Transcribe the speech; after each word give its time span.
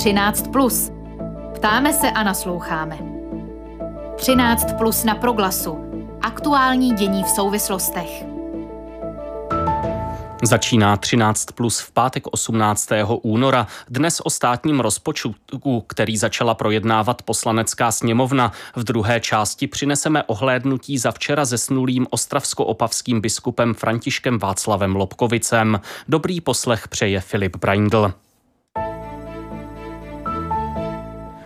13. 0.00 0.48
Plus. 0.52 0.90
Ptáme 1.54 1.92
se 1.92 2.10
a 2.10 2.22
nasloucháme. 2.22 2.98
13 4.16 4.72
plus 4.78 5.04
na 5.04 5.14
proglasu. 5.14 5.78
Aktuální 6.22 6.94
dění 6.94 7.24
v 7.24 7.28
souvislostech. 7.28 8.24
Začíná 10.42 10.96
13 10.96 11.44
plus 11.44 11.80
v 11.80 11.92
pátek 11.92 12.26
18. 12.30 12.88
února. 13.22 13.66
Dnes 13.88 14.20
o 14.24 14.30
státním 14.30 14.80
rozpočtu, 14.80 15.34
který 15.86 16.16
začala 16.16 16.54
projednávat 16.54 17.22
poslanecká 17.22 17.92
sněmovna. 17.92 18.52
V 18.76 18.84
druhé 18.84 19.20
části 19.20 19.66
přineseme 19.66 20.22
ohlédnutí 20.22 20.98
za 20.98 21.12
včera 21.12 21.44
zesnulým 21.44 22.06
ostravsko-opavským 22.10 23.20
biskupem 23.20 23.74
Františkem 23.74 24.38
Václavem 24.38 24.96
Lobkovicem. 24.96 25.80
Dobrý 26.08 26.40
poslech 26.40 26.88
přeje 26.88 27.20
Filip 27.20 27.56
Braindl. 27.56 28.14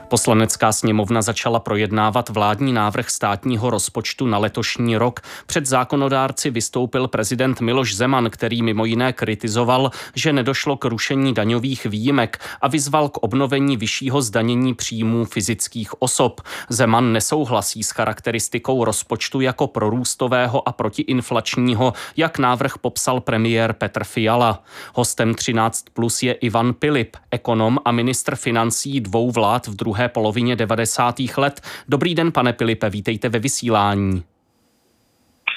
Poslanecká 0.09 0.73
sněmovna 0.73 1.23
začala 1.23 1.61
projednávat 1.61 2.29
vládní 2.29 2.73
návrh 2.73 3.11
státního 3.11 3.71
rozpočtu 3.71 4.27
na 4.27 4.39
letošní 4.39 4.97
rok. 4.97 5.21
Před 5.47 5.67
zákonodárci 5.67 6.51
vystoupil 6.51 7.09
prezident 7.09 7.61
Miloš 7.61 7.95
Zeman, 7.95 8.31
který 8.31 8.63
mimo 8.63 8.85
jiné 8.85 9.13
kritizoval, 9.13 9.91
že 10.15 10.33
nedošlo 10.33 10.77
k 10.77 10.85
rušení 10.85 11.35
daňových 11.35 11.87
výjimek 11.87 12.41
a 12.61 12.69
vyzval 12.69 13.09
k 13.09 13.17
obnovení 13.17 13.77
vyššího 13.77 14.23
zdanění 14.23 14.75
příjmů 14.75 15.25
fyzických 15.25 16.03
osob. 16.03 16.41
Zeman 16.69 17.13
nesouhlasí 17.13 17.83
s 17.83 17.91
charakteristikou 17.91 18.85
rozpočtu 18.85 19.41
jako 19.41 19.67
prorůstového 19.67 20.69
a 20.69 20.73
protiinflačního, 20.73 21.93
jak 22.17 22.39
návrh 22.39 22.79
popsal 22.79 23.21
premiér 23.21 23.73
Petr 23.73 24.05
Fiala. 24.05 24.63
Hostem 24.95 25.35
13 25.35 25.85
plus 25.93 26.23
je 26.23 26.33
Ivan 26.33 26.75
Pilip, 26.75 27.17
ekonom 27.31 27.79
a 27.85 27.93
ministr 27.93 28.37
financí 28.37 29.01
dvou 29.01 29.31
vlád 29.31 29.67
v 29.67 29.75
druhé 29.75 29.94
druhé 29.95 30.09
polovině 30.09 30.57
90. 30.57 31.15
let. 31.37 31.61
Dobrý 31.89 32.15
den, 32.15 32.33
pane 32.33 32.53
Pilipe, 32.53 32.91
vítejte 32.91 33.29
ve 33.29 33.39
vysílání. 33.39 34.23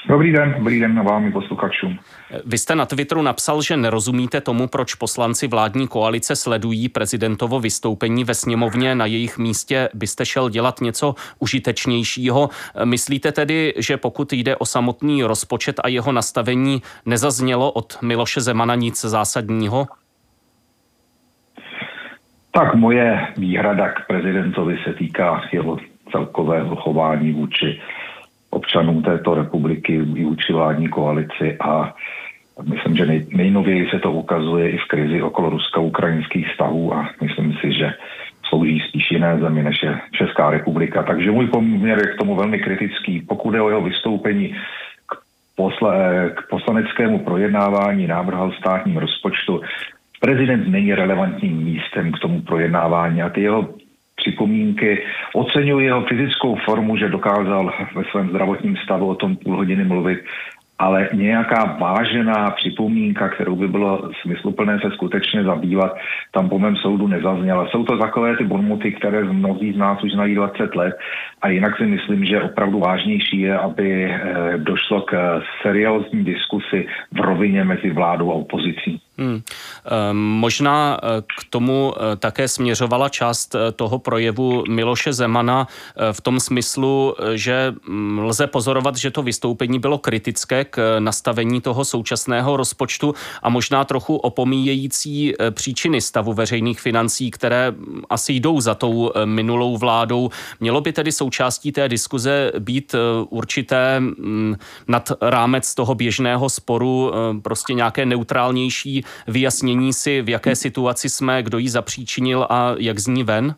Dobrý 0.09 0.31
den, 0.31 0.55
dobrý 0.57 0.79
den 0.79 0.95
na 0.95 1.03
vámi 1.03 1.31
posluchačům. 1.31 1.99
Vy 2.45 2.57
jste 2.57 2.75
na 2.75 2.85
Twitteru 2.85 3.21
napsal, 3.21 3.61
že 3.61 3.77
nerozumíte 3.77 4.41
tomu, 4.41 4.67
proč 4.67 4.95
poslanci 4.95 5.47
vládní 5.47 5.87
koalice 5.87 6.35
sledují 6.35 6.89
prezidentovo 6.89 7.59
vystoupení 7.59 8.23
ve 8.23 8.33
sněmovně. 8.33 8.95
Na 8.95 9.05
jejich 9.05 9.37
místě 9.37 9.89
byste 9.93 10.25
šel 10.25 10.49
dělat 10.49 10.81
něco 10.81 11.15
užitečnějšího. 11.39 12.49
Myslíte 12.83 13.31
tedy, 13.31 13.73
že 13.77 13.97
pokud 13.97 14.33
jde 14.33 14.55
o 14.55 14.65
samotný 14.65 15.23
rozpočet 15.23 15.79
a 15.83 15.87
jeho 15.87 16.11
nastavení, 16.11 16.81
nezaznělo 17.05 17.71
od 17.71 17.97
Miloše 18.01 18.41
Zemana 18.41 18.75
nic 18.75 19.01
zásadního? 19.01 19.87
Tak 22.57 22.75
moje 22.75 23.27
výhrada 23.37 23.89
k 23.89 24.07
prezidentovi 24.07 24.77
se 24.83 24.93
týká 24.93 25.41
jeho 25.51 25.77
celkového 26.11 26.75
chování 26.75 27.31
vůči 27.31 27.79
občanům 28.49 29.03
této 29.03 29.35
republiky 29.35 30.01
vůči 30.01 30.53
vládní 30.53 30.87
koalici 30.87 31.57
a 31.59 31.93
myslím, 32.69 32.95
že 32.95 33.05
nej, 33.05 33.25
nejnověji 33.33 33.89
se 33.89 33.99
to 33.99 34.11
ukazuje 34.11 34.71
i 34.71 34.77
v 34.77 34.87
krizi 34.87 35.21
okolo 35.21 35.49
rusko-ukrajinských 35.49 36.47
vztahů 36.47 36.93
a 36.93 37.09
myslím 37.21 37.53
si, 37.53 37.73
že 37.73 37.93
slouží 38.49 38.79
spíš 38.89 39.11
jiné 39.11 39.39
zemi 39.39 39.63
než 39.63 39.83
je 39.83 39.99
Česká 40.11 40.49
republika. 40.49 41.03
Takže 41.03 41.31
můj 41.31 41.47
poměr 41.47 41.99
je 41.99 42.07
k 42.07 42.17
tomu 42.17 42.35
velmi 42.35 42.59
kritický. 42.59 43.21
Pokud 43.21 43.53
je 43.53 43.61
o 43.61 43.69
jeho 43.69 43.81
vystoupení 43.81 44.55
k, 45.05 45.15
posle, 45.55 46.31
k 46.35 46.49
poslaneckému 46.49 47.19
projednávání 47.19 48.07
návrhu 48.07 48.51
státním 48.51 48.97
rozpočtu, 48.97 49.61
prezident 50.19 50.67
není 50.67 50.93
relevantním 50.93 51.57
místem 51.57 52.11
k 52.11 52.19
tomu 52.19 52.41
projednávání 52.41 53.21
a 53.21 53.29
ty 53.29 53.41
jeho 53.41 53.69
připomínky. 54.15 55.03
Oceňuji 55.33 55.85
jeho 55.85 56.01
fyzickou 56.01 56.57
formu, 56.65 56.97
že 56.97 57.09
dokázal 57.09 57.73
ve 57.95 58.03
svém 58.03 58.29
zdravotním 58.29 58.77
stavu 58.77 59.07
o 59.07 59.15
tom 59.15 59.35
půl 59.35 59.55
hodiny 59.55 59.83
mluvit, 59.83 60.19
ale 60.79 61.09
nějaká 61.13 61.77
vážená 61.79 62.51
připomínka, 62.51 63.29
kterou 63.29 63.55
by 63.55 63.67
bylo 63.67 64.11
smysluplné 64.21 64.79
se 64.79 64.91
skutečně 64.91 65.43
zabývat, 65.43 65.97
tam 66.31 66.49
po 66.49 66.59
mém 66.59 66.75
soudu 66.75 67.07
nezazněla. 67.07 67.67
Jsou 67.67 67.83
to 67.83 67.97
takové 67.97 68.37
ty 68.37 68.43
bonmoty, 68.43 68.91
které 68.91 69.23
mnozí 69.23 69.73
z 69.73 69.77
nás 69.77 70.03
už 70.03 70.11
znají 70.11 70.35
20 70.35 70.75
let 70.75 70.97
a 71.41 71.49
jinak 71.49 71.77
si 71.77 71.85
myslím, 71.85 72.25
že 72.25 72.41
opravdu 72.41 72.79
vážnější 72.79 73.39
je, 73.39 73.57
aby 73.57 74.05
eh, 74.05 74.21
došlo 74.57 75.01
k 75.01 75.41
seriózní 75.61 76.23
diskusi 76.23 76.87
v 77.11 77.19
rovině 77.19 77.63
mezi 77.63 77.89
vládou 77.89 78.31
a 78.31 78.35
opozicí. 78.35 79.01
Hmm. 79.19 79.41
Ehm, 79.85 80.17
možná 80.17 80.99
eh, 81.03 81.21
k 81.21 81.43
tomu 81.49 81.93
eh, 81.97 82.15
také 82.15 82.47
směřovala 82.47 83.09
část 83.09 83.55
eh, 83.55 83.71
toho 83.71 83.99
projevu 83.99 84.63
Miloše 84.69 85.13
Zemana 85.13 85.67
v 86.11 86.21
tom 86.21 86.39
smyslu, 86.39 87.15
že 87.33 87.73
mm, 87.87 88.19
lze 88.19 88.47
pozorovat, 88.47 88.95
že 88.95 89.11
to 89.11 89.23
vystoupení 89.23 89.79
bylo 89.79 89.97
kritické 89.97 90.65
k 90.65 90.99
nastavení 90.99 91.61
toho 91.61 91.85
současného 91.85 92.57
rozpočtu 92.57 93.15
a 93.43 93.49
možná 93.49 93.85
trochu 93.85 94.15
opomíjející 94.15 95.33
příčiny 95.51 96.01
stavu 96.01 96.33
veřejných 96.33 96.81
financí, 96.81 97.31
které 97.31 97.71
mm, 97.71 98.01
asi 98.09 98.33
jdou 98.33 98.61
za 98.61 98.75
tou 98.75 99.11
minulou 99.25 99.77
vládou. 99.77 100.29
Mělo 100.59 100.81
by 100.81 100.93
tedy 100.93 101.11
součástí 101.11 101.71
té 101.71 101.89
diskuze 101.89 102.51
být 102.59 102.95
určité 103.29 103.99
mm, 103.99 104.55
nad 104.87 105.11
rámec 105.21 105.75
toho 105.75 105.95
běžného 105.95 106.49
sporu 106.49 107.11
prostě 107.41 107.73
nějaké 107.73 108.05
neutrálnější 108.05 109.03
vyjasnění 109.27 109.93
si, 109.93 110.21
v 110.21 110.29
jaké 110.29 110.55
situaci 110.55 111.09
jsme, 111.09 111.43
kdo 111.43 111.57
ji 111.57 111.69
zapříčinil 111.69 112.47
a 112.49 112.75
jak 112.79 112.99
z 112.99 113.07
ní 113.07 113.23
ven? 113.23 113.55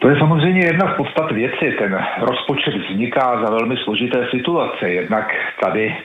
To 0.00 0.08
je 0.08 0.18
samozřejmě 0.18 0.60
jedna 0.60 0.94
z 0.94 0.96
podstat 0.96 1.32
věci. 1.32 1.76
Ten 1.78 1.98
rozpočet 2.20 2.74
vzniká 2.74 3.44
za 3.44 3.50
velmi 3.50 3.76
složité 3.76 4.26
situace. 4.30 4.90
Jednak 4.90 5.26
tady 5.64 5.96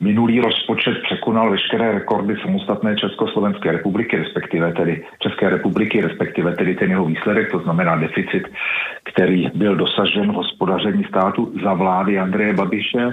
minulý 0.00 0.40
rozpočet 0.40 1.02
překonal 1.02 1.50
veškeré 1.50 1.92
rekordy 1.92 2.36
samostatné 2.42 2.96
Československé 2.96 3.72
republiky, 3.72 4.16
respektive 4.16 4.72
tedy 4.72 5.04
České 5.18 5.50
republiky, 5.50 6.00
respektive 6.00 6.56
tedy 6.56 6.74
ten 6.74 6.90
jeho 6.90 7.04
výsledek, 7.04 7.50
to 7.50 7.58
znamená 7.58 7.96
deficit, 7.96 8.42
který 9.04 9.50
byl 9.54 9.76
dosažen 9.76 10.32
v 10.32 10.34
hospodaření 10.34 11.04
státu 11.04 11.52
za 11.62 11.74
vlády 11.74 12.18
Andreje 12.18 12.52
Babiše, 12.52 13.10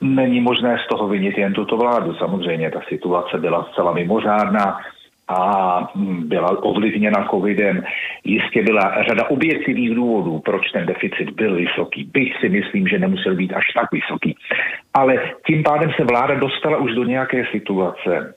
Není 0.00 0.40
možné 0.40 0.78
z 0.84 0.88
toho 0.88 1.08
vinit 1.08 1.38
jen 1.38 1.52
tuto 1.52 1.76
vládu. 1.76 2.14
Samozřejmě 2.14 2.70
ta 2.70 2.80
situace 2.88 3.38
byla 3.38 3.68
zcela 3.72 3.92
mimořádná 3.92 4.80
a 5.28 5.80
byla 6.18 6.62
ovlivněna 6.62 7.28
covidem. 7.30 7.84
Jistě 8.24 8.62
byla 8.62 9.02
řada 9.02 9.30
objektivních 9.30 9.94
důvodů, 9.94 10.38
proč 10.38 10.70
ten 10.70 10.86
deficit 10.86 11.30
byl 11.30 11.54
vysoký. 11.54 12.04
Byť 12.04 12.32
si 12.40 12.48
myslím, 12.48 12.88
že 12.88 12.98
nemusel 12.98 13.34
být 13.34 13.52
až 13.52 13.64
tak 13.74 13.92
vysoký. 13.92 14.36
Ale 14.94 15.14
tím 15.46 15.62
pádem 15.62 15.90
se 15.96 16.04
vláda 16.04 16.34
dostala 16.34 16.76
už 16.76 16.94
do 16.94 17.04
nějaké 17.04 17.44
situace, 17.52 18.34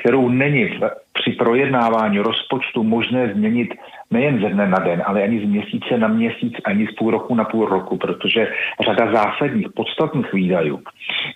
kterou 0.00 0.28
není 0.28 0.80
při 1.12 1.32
projednávání 1.32 2.18
rozpočtu 2.18 2.82
možné 2.82 3.32
změnit 3.34 3.74
nejen 4.10 4.40
ze 4.40 4.48
dne 4.48 4.66
na 4.68 4.78
den, 4.78 5.02
ale 5.06 5.22
ani 5.22 5.40
z 5.40 5.48
měsíce 5.48 5.98
na 5.98 6.08
měsíc, 6.08 6.54
ani 6.64 6.86
z 6.86 6.94
půl 6.94 7.10
roku 7.10 7.34
na 7.34 7.44
půl 7.44 7.66
roku, 7.66 7.96
protože 7.96 8.48
řada 8.84 9.12
zásadních 9.12 9.66
podstatných 9.74 10.32
výdajů 10.32 10.80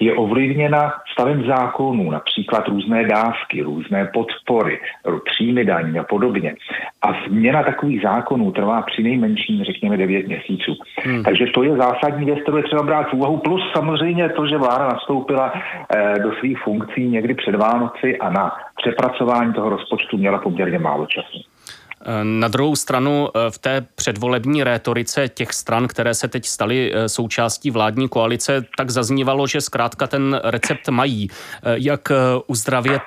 je 0.01 0.15
ovlivněna 0.15 0.93
stavem 1.13 1.47
zákonů, 1.47 2.11
například 2.11 2.69
různé 2.69 3.05
dávky, 3.05 3.63
různé 3.63 4.11
podpory, 4.15 4.81
příjmy 5.25 5.65
daní 5.65 5.99
a 5.99 6.05
podobně. 6.05 6.55
A 7.03 7.09
změna 7.29 7.63
takových 7.63 8.03
zákonů 8.03 8.53
trvá 8.53 8.83
při 8.83 9.03
nejmenším, 9.03 9.65
řekněme, 9.65 9.97
9 9.97 10.27
měsíců. 10.27 10.75
Hmm. 11.05 11.23
Takže 11.23 11.47
to 11.55 11.63
je 11.63 11.77
zásadní 11.77 12.25
věc, 12.25 12.39
kterou 12.43 12.57
je 12.57 12.63
třeba 12.63 12.83
brát 12.83 13.11
v 13.11 13.15
úvahu. 13.15 13.37
Plus 13.37 13.63
samozřejmě 13.77 14.29
to, 14.29 14.47
že 14.47 14.59
vláda 14.59 14.89
nastoupila 14.89 15.53
eh, 15.55 16.15
do 16.23 16.33
svých 16.33 16.59
funkcí 16.59 17.09
někdy 17.09 17.35
před 17.35 17.55
Vánoci 17.55 18.19
a 18.19 18.31
na 18.31 18.53
přepracování 18.77 19.53
toho 19.53 19.71
rozpočtu 19.71 20.17
měla 20.17 20.39
poměrně 20.39 20.79
málo 20.79 21.07
času. 21.07 21.39
Na 22.23 22.49
druhou 22.49 22.77
stranu 22.77 23.29
eh, 23.29 23.51
v 23.51 23.59
té 23.59 23.87
předvolební 23.95 24.65
rétorice 24.65 25.29
těch 25.29 25.53
stran, 25.53 25.89
které 25.89 26.15
se 26.15 26.29
teď 26.29 26.47
staly 26.47 26.93
eh, 26.95 27.09
součástí 27.09 27.71
vládní 27.71 28.09
koalice, 28.09 28.65
tak 28.77 28.91
zaznívalo, 28.91 29.47
že 29.47 29.61
zkrátka 29.61 30.07
ten 30.07 30.41
recept 30.45 30.89
mají, 30.89 31.29
eh, 31.31 31.75
jak 31.75 32.13
uzdravit, 32.47 33.03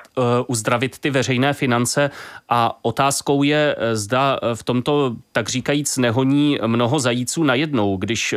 uzdravit 0.47 0.99
ty 0.99 1.09
veřejné 1.09 1.53
finance 1.53 2.11
a 2.49 2.79
otázkou 2.81 3.43
je, 3.43 3.75
zda 3.93 4.39
v 4.53 4.63
tomto 4.63 5.15
tak 5.31 5.49
říkajíc 5.49 5.97
nehoní 5.97 6.59
mnoho 6.65 6.99
zajíců 6.99 7.43
najednou, 7.43 7.97
když 7.97 8.35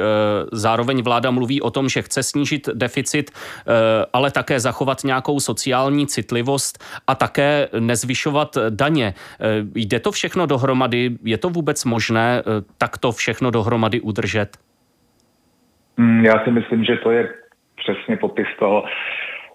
zároveň 0.52 1.02
vláda 1.02 1.30
mluví 1.30 1.62
o 1.62 1.70
tom, 1.70 1.88
že 1.88 2.02
chce 2.02 2.22
snížit 2.22 2.68
deficit, 2.74 3.30
ale 4.12 4.30
také 4.30 4.60
zachovat 4.60 5.04
nějakou 5.04 5.40
sociální 5.40 6.06
citlivost 6.06 6.84
a 7.06 7.14
také 7.14 7.68
nezvyšovat 7.78 8.58
daně. 8.70 9.14
Jde 9.74 10.00
to 10.00 10.12
všechno 10.12 10.45
dohromady, 10.46 11.10
je 11.24 11.38
to 11.38 11.48
vůbec 11.48 11.84
možné 11.84 12.38
eh, 12.38 12.42
takto 12.78 13.12
všechno 13.12 13.50
dohromady 13.50 14.00
udržet? 14.00 14.56
Hmm, 15.98 16.24
já 16.24 16.44
si 16.44 16.50
myslím, 16.50 16.84
že 16.84 16.96
to 16.96 17.10
je 17.10 17.34
přesně 17.76 18.16
popis 18.16 18.46
toho 18.58 18.84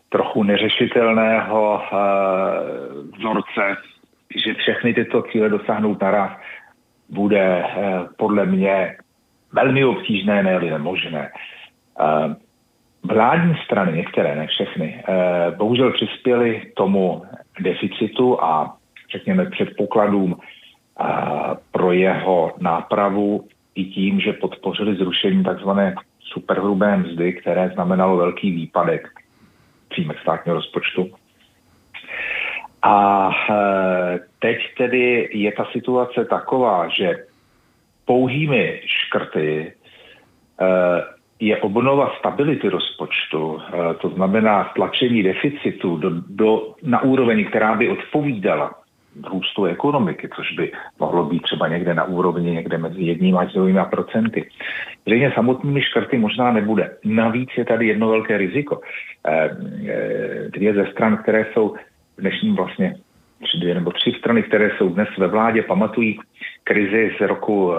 trochu 0.10 0.44
neřešitelného 0.44 1.82
uh, 1.92 3.18
vzorce 3.18 3.78
že 4.36 4.54
všechny 4.54 4.94
tyto 4.94 5.22
cíle 5.22 5.50
dosáhnout 5.50 6.02
naraz 6.02 6.32
bude 7.10 7.64
podle 8.18 8.46
mě 8.46 8.98
velmi 9.54 9.86
obtížné, 9.86 10.44
ne 10.44 10.60
nemožné. 10.60 11.32
Vládní 13.04 13.56
strany, 13.66 13.98
některé, 13.98 14.36
ne 14.36 14.48
všechny, 14.48 15.04
bohužel 15.58 15.92
přispěly 15.92 16.72
tomu 16.76 17.24
deficitu 17.60 18.44
a 18.44 18.78
řekněme 19.12 19.46
předpokladům 19.46 20.40
pro 21.72 21.92
jeho 21.92 22.54
nápravu 22.60 23.48
i 23.76 23.86
tím, 23.86 24.20
že 24.20 24.34
podpořili 24.34 24.96
zrušení 24.96 25.44
takzvané 25.44 25.96
superhrubé 26.20 26.98
mzdy, 26.98 27.34
které 27.34 27.70
znamenalo 27.74 28.18
velký 28.18 28.52
výpadek 28.52 29.08
příjmek 29.90 30.20
státního 30.20 30.56
rozpočtu. 30.56 31.12
A 32.82 33.30
e, 33.50 33.54
teď 34.40 34.58
tedy 34.78 35.30
je 35.34 35.52
ta 35.52 35.66
situace 35.72 36.26
taková, 36.26 36.88
že 36.88 37.26
pouhými 38.06 38.82
škrty 38.86 39.48
e, 39.62 39.74
je 41.40 41.58
obnova 41.58 42.12
stability 42.20 42.70
rozpočtu, 42.70 43.62
e, 43.62 43.94
to 43.94 44.10
znamená 44.10 44.64
tlačení 44.76 45.24
deficitu 45.24 45.98
do, 45.98 46.10
do, 46.28 46.76
na 46.84 47.02
úroveň, 47.02 47.46
která 47.46 47.76
by 47.76 47.90
odpovídala 47.90 48.81
růstu 49.30 49.66
ekonomiky, 49.66 50.30
což 50.36 50.52
by 50.52 50.72
mohlo 51.00 51.26
být 51.26 51.42
třeba 51.42 51.68
někde 51.68 51.94
na 51.94 52.04
úrovni 52.04 52.52
někde 52.52 52.78
mezi 52.78 53.02
jedním 53.02 53.38
až 53.38 53.54
dvěma 53.54 53.86
procenty. 53.86 54.50
Zřejmě 55.08 55.32
samotnými 55.36 55.82
škrty 55.82 56.18
možná 56.18 56.52
nebude. 56.52 56.92
Navíc 57.06 57.50
je 57.58 57.66
tady 57.66 57.88
jedno 57.88 58.10
velké 58.10 58.38
riziko. 58.38 58.82
Eh, 59.28 59.50
eh, 59.88 60.50
dvě 60.50 60.74
ze 60.74 60.86
stran, 60.92 61.18
které 61.18 61.46
jsou 61.54 61.76
v 62.18 62.22
dnešním 62.22 62.56
vlastně 62.56 62.96
tři, 63.44 63.58
dvě 63.58 63.76
nebo 63.76 63.92
tři 63.92 64.12
strany, 64.20 64.44
které 64.44 64.72
jsou 64.78 64.90
dnes 64.90 65.10
ve 65.18 65.28
vládě, 65.28 65.62
pamatují 65.62 66.20
krizi 66.64 67.12
z 67.18 67.22
roku 67.22 67.74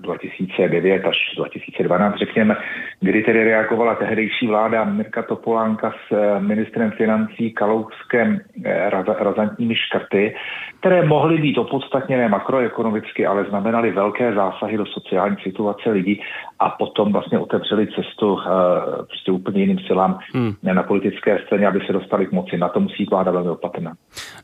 2009 0.00 1.04
až 1.04 1.16
2012, 1.36 2.18
řekněme, 2.18 2.56
kdy 3.00 3.22
tedy 3.22 3.44
reagovala 3.44 3.94
tehdejší 3.94 4.46
vláda 4.46 4.84
Mirka 4.84 5.22
Topolánka 5.22 5.90
s 5.90 6.12
eh, 6.12 6.40
ministrem 6.40 6.90
financí 6.90 7.52
Kalouskem 7.52 8.40
eh, 8.64 8.90
razantními 9.18 9.74
škrty, 9.76 10.34
které 10.80 11.06
mohly 11.06 11.38
být 11.38 11.58
opodstatněné 11.58 12.28
makroekonomicky, 12.28 13.26
ale 13.26 13.44
znamenaly 13.44 13.92
velké 13.92 14.34
zásahy 14.34 14.76
do 14.76 14.86
sociální 14.86 15.36
situace 15.42 15.90
lidí 15.90 16.20
a 16.58 16.70
potom 16.70 17.12
vlastně 17.12 17.38
otevřeli 17.38 17.86
cestu 17.86 18.38
eh, 18.40 18.50
prostě 18.96 19.32
úplně 19.32 19.60
jiným 19.60 19.78
silám 19.78 20.18
hmm. 20.34 20.54
na 20.62 20.82
politické 20.82 21.38
scéně, 21.46 21.66
aby 21.66 21.80
se 21.86 21.92
dostali 21.92 22.26
k 22.26 22.32
moci. 22.32 22.58
Na 22.58 22.68
to 22.68 22.80
musí 22.80 23.04
vláda 23.04 23.30
velmi 23.30 23.50
opatrná. 23.50 23.92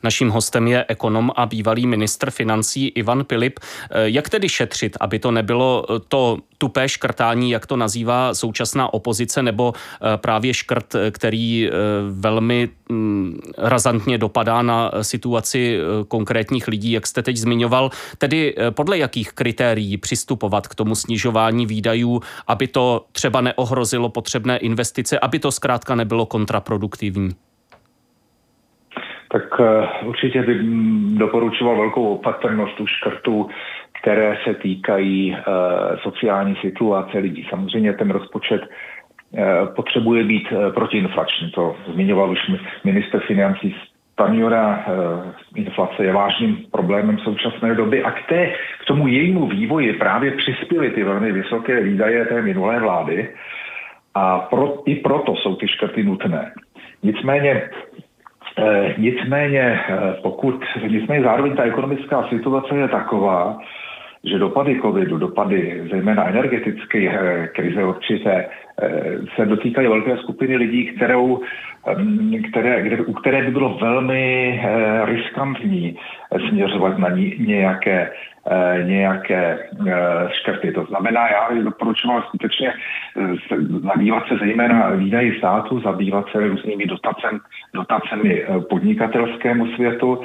Naším 0.04 0.30
hostem 0.30 0.66
je 0.66 0.84
ekonom 0.88 1.30
a 1.36 1.46
bývalý 1.46 1.86
ministr 1.86 2.30
financí 2.30 2.88
Ivan 2.88 3.24
Pilip. 3.24 3.60
Jak 4.04 4.28
tedy 4.28 4.48
šetřit, 4.48 4.96
aby 5.00 5.18
to 5.18 5.30
nebylo 5.42 5.86
to 6.08 6.38
tupé 6.58 6.88
škrtání, 6.88 7.50
jak 7.50 7.66
to 7.66 7.76
nazývá 7.76 8.34
současná 8.34 8.94
opozice, 8.94 9.42
nebo 9.42 9.72
eh, 9.74 10.16
právě 10.16 10.54
škrt, 10.54 10.94
který 11.10 11.66
eh, 11.66 11.70
velmi 12.10 12.68
mm, 12.88 13.38
razantně 13.58 14.18
dopadá 14.18 14.62
na 14.62 14.90
situaci 15.02 15.78
eh, 15.78 16.04
konkrétních 16.08 16.68
lidí, 16.68 16.92
jak 16.92 17.06
jste 17.06 17.22
teď 17.22 17.36
zmiňoval. 17.36 17.90
Tedy 18.18 18.54
podle 18.70 18.98
jakých 18.98 19.32
kritérií 19.32 19.98
přistupovat 19.98 20.68
k 20.68 20.74
tomu 20.74 20.94
snižování 20.94 21.66
výdajů, 21.66 22.20
aby 22.46 22.66
to 22.66 23.04
třeba 23.12 23.40
neohrozilo 23.40 24.08
potřebné 24.08 24.58
investice, 24.58 25.18
aby 25.18 25.38
to 25.38 25.50
zkrátka 25.50 25.94
nebylo 25.94 26.26
kontraproduktivní? 26.26 27.34
Tak 29.32 29.60
určitě 30.04 30.42
by 30.42 30.54
mm, 30.54 31.18
doporučoval 31.18 31.76
velkou 31.76 32.14
opatrnost 32.14 32.80
u 32.80 32.86
škrtů 32.86 33.48
které 34.02 34.36
se 34.44 34.54
týkají 34.54 35.36
eh, 35.36 35.42
sociální 36.02 36.56
situace 36.56 37.18
lidí. 37.18 37.46
Samozřejmě 37.50 37.92
ten 37.92 38.10
rozpočet 38.10 38.62
eh, 38.62 39.44
potřebuje 39.76 40.24
být 40.24 40.48
eh, 40.50 40.72
protiinflační. 40.72 41.50
To 41.50 41.76
zmiňoval 41.94 42.30
už 42.30 42.38
minister 42.84 43.20
financí 43.20 43.74
Stanjura. 44.12 44.84
Inflace 45.54 46.04
je 46.04 46.12
vážným 46.12 46.56
problémem 46.72 47.18
současné 47.18 47.74
doby 47.74 48.02
a 48.02 48.10
k, 48.10 48.26
té, 48.28 48.52
k 48.82 48.84
tomu 48.86 49.08
jejímu 49.08 49.46
vývoji 49.46 49.92
právě 49.92 50.30
přispěly 50.30 50.90
ty 50.90 51.04
velmi 51.04 51.32
vysoké 51.32 51.80
výdaje 51.80 52.26
té 52.26 52.42
minulé 52.42 52.80
vlády 52.80 53.28
a 54.14 54.38
pro, 54.38 54.82
i 54.86 54.94
proto 54.94 55.36
jsou 55.36 55.56
ty 55.56 55.68
škrty 55.68 56.04
nutné. 56.04 56.52
Nicméně 57.02 57.70
nicméně, 58.98 59.80
pokud, 60.22 60.64
nicméně 60.88 61.24
zároveň 61.24 61.56
ta 61.56 61.62
ekonomická 61.62 62.28
situace 62.28 62.76
je 62.76 62.88
taková, 62.88 63.58
že 64.24 64.38
dopady 64.38 64.80
covidu, 64.80 65.18
dopady 65.18 65.88
zejména 65.90 66.28
energetické 66.28 66.98
eh, 66.98 67.48
krize 67.54 67.84
určité, 67.84 68.48
eh, 68.82 69.18
se 69.36 69.46
dotýkají 69.46 69.88
velké 69.88 70.16
skupiny 70.16 70.56
lidí, 70.56 70.86
kterou, 70.86 71.40
které, 72.50 72.82
kde, 72.82 72.96
u 72.96 73.12
které 73.12 73.42
by 73.42 73.50
bylo 73.50 73.78
velmi 73.78 74.60
eh, 74.64 75.06
riskantní 75.06 75.98
směřovat 76.48 76.98
na 76.98 77.08
ní 77.08 77.34
nějaké 77.38 78.10
Eh, 78.46 78.84
nějaké 78.84 79.58
eh, 79.86 80.28
škrty. 80.32 80.72
To 80.72 80.84
znamená, 80.84 81.28
já 81.28 81.54
bych 81.54 81.64
doporučoval 81.64 82.22
skutečně 82.22 82.68
eh, 82.68 83.36
zabývat 83.82 84.28
se 84.28 84.36
zejména 84.36 84.90
výdaji 84.90 85.38
státu, 85.38 85.80
zabývat 85.80 86.26
se 86.32 86.48
různými 86.48 86.86
dotacem, 86.86 87.40
dotacemi 87.74 88.44
podnikatelskému 88.70 89.66
světu, 89.66 90.20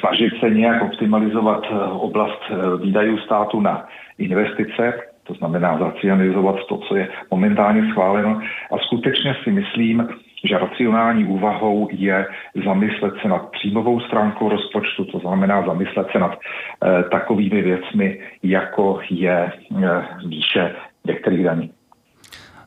snažit 0.00 0.32
se 0.40 0.50
nějak 0.50 0.82
optimalizovat 0.82 1.66
oblast 1.92 2.42
výdajů 2.82 3.18
státu 3.18 3.60
na 3.60 3.86
investice, 4.18 4.94
to 5.22 5.34
znamená 5.34 5.78
zacializovat 5.78 6.56
to, 6.68 6.76
co 6.76 6.96
je 6.96 7.08
momentálně 7.30 7.90
schváleno. 7.90 8.40
A 8.72 8.78
skutečně 8.78 9.36
si 9.44 9.50
myslím, 9.50 10.08
že 10.44 10.58
racionální 10.58 11.24
úvahou 11.24 11.88
je 11.92 12.26
zamyslet 12.64 13.14
se 13.22 13.28
nad 13.28 13.50
příjmovou 13.50 14.00
stránkou 14.00 14.48
rozpočtu, 14.48 15.04
to 15.04 15.18
znamená 15.18 15.66
zamyslet 15.66 16.06
se 16.12 16.18
nad 16.18 16.38
e, 16.38 17.02
takovými 17.02 17.62
věcmi, 17.62 18.20
jako 18.42 19.00
je 19.10 19.32
e, 19.32 19.52
výše 20.26 20.74
některých 21.04 21.44
daní. 21.44 21.70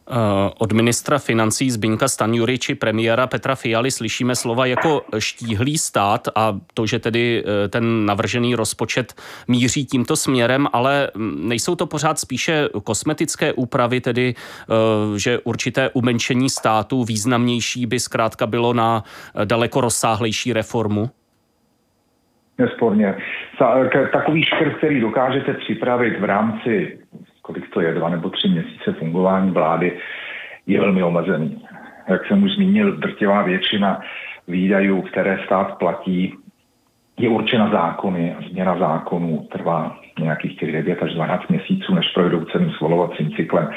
Eh, 0.08 0.52
od 0.60 0.72
ministra 0.72 1.18
financí 1.18 1.72
Zbyňka 1.72 2.08
Stanjury 2.08 2.58
či 2.58 2.76
premiéra 2.76 3.28
Petra 3.28 3.56
Fialy 3.56 3.92
slyšíme 3.92 4.36
slova 4.36 4.66
jako 4.66 5.02
štíhlý 5.20 5.78
stát 5.78 6.28
a 6.36 6.60
to, 6.74 6.86
že 6.86 7.00
tedy 7.00 7.44
eh, 7.46 7.68
ten 7.68 8.06
navržený 8.06 8.56
rozpočet 8.56 9.14
míří 9.48 9.86
tímto 9.86 10.16
směrem, 10.16 10.68
ale 10.74 11.10
hm, 11.16 11.48
nejsou 11.50 11.76
to 11.76 11.86
pořád 11.86 12.20
spíše 12.20 12.70
kosmetické 12.84 13.54
úpravy, 13.54 14.02
tedy 14.02 14.34
eh, 14.36 15.20
že 15.20 15.40
určité 15.40 15.90
umenšení 15.94 16.50
státu 16.50 17.04
významnější 17.04 17.86
by 17.86 18.00
zkrátka 18.00 18.48
bylo 18.48 18.74
na 18.74 19.04
daleko 19.46 19.82
rozsáhlejší 19.82 20.54
reformu? 20.54 21.10
Nesporně. 22.58 23.16
Takový 24.14 24.44
škrt, 24.44 24.78
který 24.78 25.02
dokážete 25.02 25.54
připravit 25.54 26.20
v 26.20 26.24
rámci 26.24 27.00
kolik 27.44 27.70
to 27.74 27.82
je, 27.82 27.94
dva 27.94 28.10
nebo 28.10 28.30
tři 28.30 28.48
měsíce 28.50 28.94
fungování 28.94 29.52
vlády, 29.52 30.00
je 30.68 30.80
velmi 30.80 31.04
omezený. 31.04 31.66
Jak 32.08 32.26
jsem 32.26 32.44
už 32.44 32.52
zmínil, 32.52 32.98
drtivá 32.98 33.44
většina 33.44 34.02
výdajů, 34.48 35.02
které 35.02 35.40
stát 35.46 35.78
platí, 35.78 36.34
je 37.18 37.30
určena 37.30 37.70
zákony 37.70 38.36
a 38.36 38.42
změna 38.50 38.78
zákonů 38.78 39.48
trvá 39.52 39.98
nějakých 40.20 40.60
těch 40.60 40.72
9 40.72 41.04
až 41.04 41.14
12 41.14 41.50
měsíců, 41.50 41.94
než 41.94 42.08
projdou 42.14 42.46
celým 42.46 42.72
svolovacím 42.72 43.32
cyklem. 43.36 43.70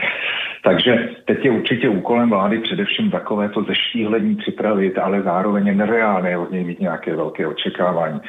Takže 0.65 1.09
teď 1.25 1.45
je 1.45 1.51
určitě 1.51 1.89
úkolem 1.89 2.31
vlády 2.31 2.59
především 2.59 3.11
takovéto 3.11 3.63
zeštíhlení 3.63 4.37
připravit, 4.37 4.99
ale 4.99 5.23
zároveň 5.23 5.77
nereálné 5.77 6.39
od 6.39 6.51
něj 6.51 6.65
mít 6.65 6.81
nějaké 6.81 7.17
velké 7.17 7.47
očekávání. 7.47 8.21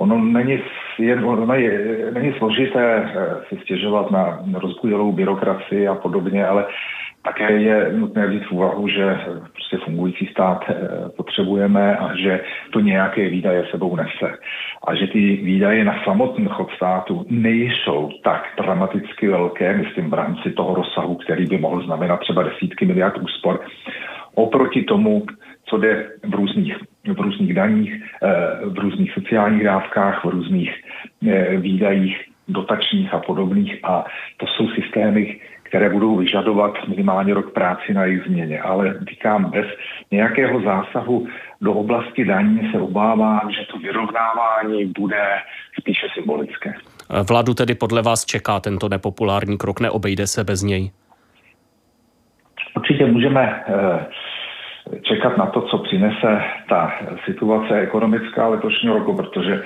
Ono 0.00 0.18
není, 0.18 0.58
je, 0.98 1.24
ono 1.24 1.54
je, 1.54 2.10
není 2.12 2.32
složité 2.38 2.96
eh, 2.96 3.36
si 3.48 3.56
stěžovat 3.62 4.10
na 4.10 4.40
rozbujelou 4.54 5.12
byrokracii 5.12 5.88
a 5.88 5.94
podobně, 5.94 6.46
ale 6.46 6.66
také 7.22 7.52
je 7.52 7.92
nutné 7.92 8.26
vzít 8.26 8.46
v 8.46 8.52
úvahu, 8.52 8.88
že 8.88 9.20
prostě 9.52 9.76
fungující 9.84 10.26
stát 10.26 10.64
eh, 10.68 10.74
potřebujeme 11.16 11.96
a 11.96 12.16
že 12.16 12.40
to 12.72 12.80
nějaké 12.80 13.28
výdaje 13.28 13.64
sebou 13.70 13.96
nese. 13.96 14.38
A 14.86 14.94
že 14.94 15.06
ty 15.06 15.36
výdaje 15.36 15.84
na 15.84 16.04
samotný 16.04 16.46
chod 16.50 16.70
státu 16.76 17.26
nejsou 17.28 18.10
tak 18.24 18.48
dramaticky 18.56 19.28
velké, 19.28 19.76
myslím 19.76 20.10
v 20.10 20.14
rámci 20.14 20.50
toho 20.50 20.74
rozsahu, 20.74 21.14
který 21.14 21.46
by 21.46 21.58
mohl 21.58 21.84
znamenat 21.84 22.20
třeba 22.20 22.42
desítky 22.42 22.86
miliard 22.86 23.18
úspor, 23.18 23.60
oproti 24.34 24.82
tomu, 24.82 25.26
co 25.70 25.78
jde 25.78 26.06
v 26.24 26.34
různých, 26.34 26.76
v 27.06 27.20
různých 27.20 27.54
daních, 27.54 28.02
eh, 28.22 28.66
v 28.66 28.78
různých 28.78 29.12
sociálních 29.12 29.64
dávkách, 29.64 30.24
v 30.24 30.28
různých 30.28 30.70
eh, 31.28 31.56
výdajích 31.56 32.16
dotačních 32.48 33.14
a 33.14 33.18
podobných. 33.18 33.78
A 33.84 34.04
to 34.36 34.46
jsou 34.46 34.68
systémy, 34.68 35.40
které 35.62 35.90
budou 35.90 36.16
vyžadovat 36.16 36.88
minimálně 36.88 37.34
rok 37.34 37.52
práci 37.52 37.94
na 37.94 38.04
jejich 38.04 38.24
změně. 38.26 38.60
Ale 38.60 38.98
říkám, 39.10 39.50
bez 39.50 39.66
nějakého 40.10 40.60
zásahu 40.60 41.26
do 41.60 41.72
oblasti 41.72 42.24
daní 42.24 42.70
se 42.72 42.78
obávám, 42.80 43.50
že 43.50 43.66
to 43.72 43.78
vyrovnávání 43.78 44.86
bude 44.98 45.22
spíše 45.80 46.06
symbolické. 46.14 46.74
Vládu 47.28 47.54
tedy 47.54 47.74
podle 47.74 48.02
vás 48.02 48.24
čeká 48.24 48.60
tento 48.60 48.88
nepopulární 48.88 49.58
krok, 49.58 49.80
neobejde 49.80 50.26
se 50.26 50.44
bez 50.44 50.62
něj? 50.62 50.90
Určitě 52.76 53.06
můžeme 53.06 53.64
eh, 53.68 54.06
čekat 55.02 55.36
na 55.36 55.46
to, 55.46 55.62
co 55.62 55.78
přinese 55.78 56.42
ta 56.68 56.92
situace 57.24 57.80
ekonomická 57.80 58.48
letošního 58.48 58.98
roku, 58.98 59.16
protože 59.16 59.62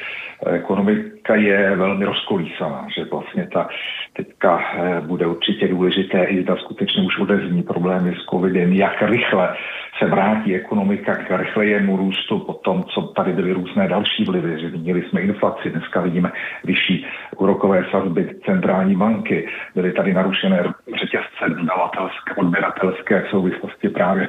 ekonomika 0.47 1.35
je 1.35 1.77
velmi 1.77 2.05
rozkolísaná, 2.05 2.87
že 2.97 3.05
vlastně 3.05 3.49
ta 3.53 3.69
teďka 4.13 4.61
eh, 4.61 5.01
bude 5.01 5.27
určitě 5.27 5.69
důležité 5.69 6.25
i 6.25 6.45
ta 6.45 6.57
skutečně 6.57 7.03
už 7.03 7.19
odezní 7.19 7.63
problémy 7.63 8.15
s 8.15 8.31
covidem, 8.31 8.73
jak 8.73 9.03
rychle 9.03 9.55
se 9.99 10.07
vrátí 10.07 10.55
ekonomika 10.55 11.15
k 11.15 11.39
rychlejemu 11.39 11.97
růstu 11.97 12.39
po 12.39 12.53
tom, 12.53 12.85
co 12.85 13.03
tady 13.03 13.33
byly 13.33 13.53
různé 13.53 13.89
další 13.89 14.25
vlivy, 14.25 14.61
že 14.61 14.69
měli 14.69 15.03
jsme 15.03 15.21
inflaci, 15.21 15.71
dneska 15.71 16.01
vidíme 16.01 16.33
vyšší 16.65 17.07
úrokové 17.37 17.85
sazby 17.91 18.37
centrální 18.45 18.97
banky, 18.97 19.49
byly 19.75 19.93
tady 19.93 20.15
narušené 20.15 20.65
řetězce 21.01 21.49
dodavatelské, 21.49 22.35
odběratelské 22.37 23.21
v 23.21 23.31
souvislosti 23.31 23.89
právě 23.89 24.29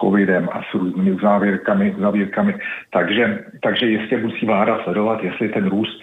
covidem 0.00 0.48
a 0.52 0.62
s 0.70 0.74
různými 0.74 1.12
uzávírkami, 1.12 1.94
uzávírkami. 1.98 2.54
Takže, 2.90 3.44
takže 3.62 3.86
jistě 3.86 4.16
musí 4.16 4.46
vláda 4.46 4.80
sledovat, 4.84 5.24
jestli 5.24 5.48
ten 5.48 5.68
růst 5.68 6.02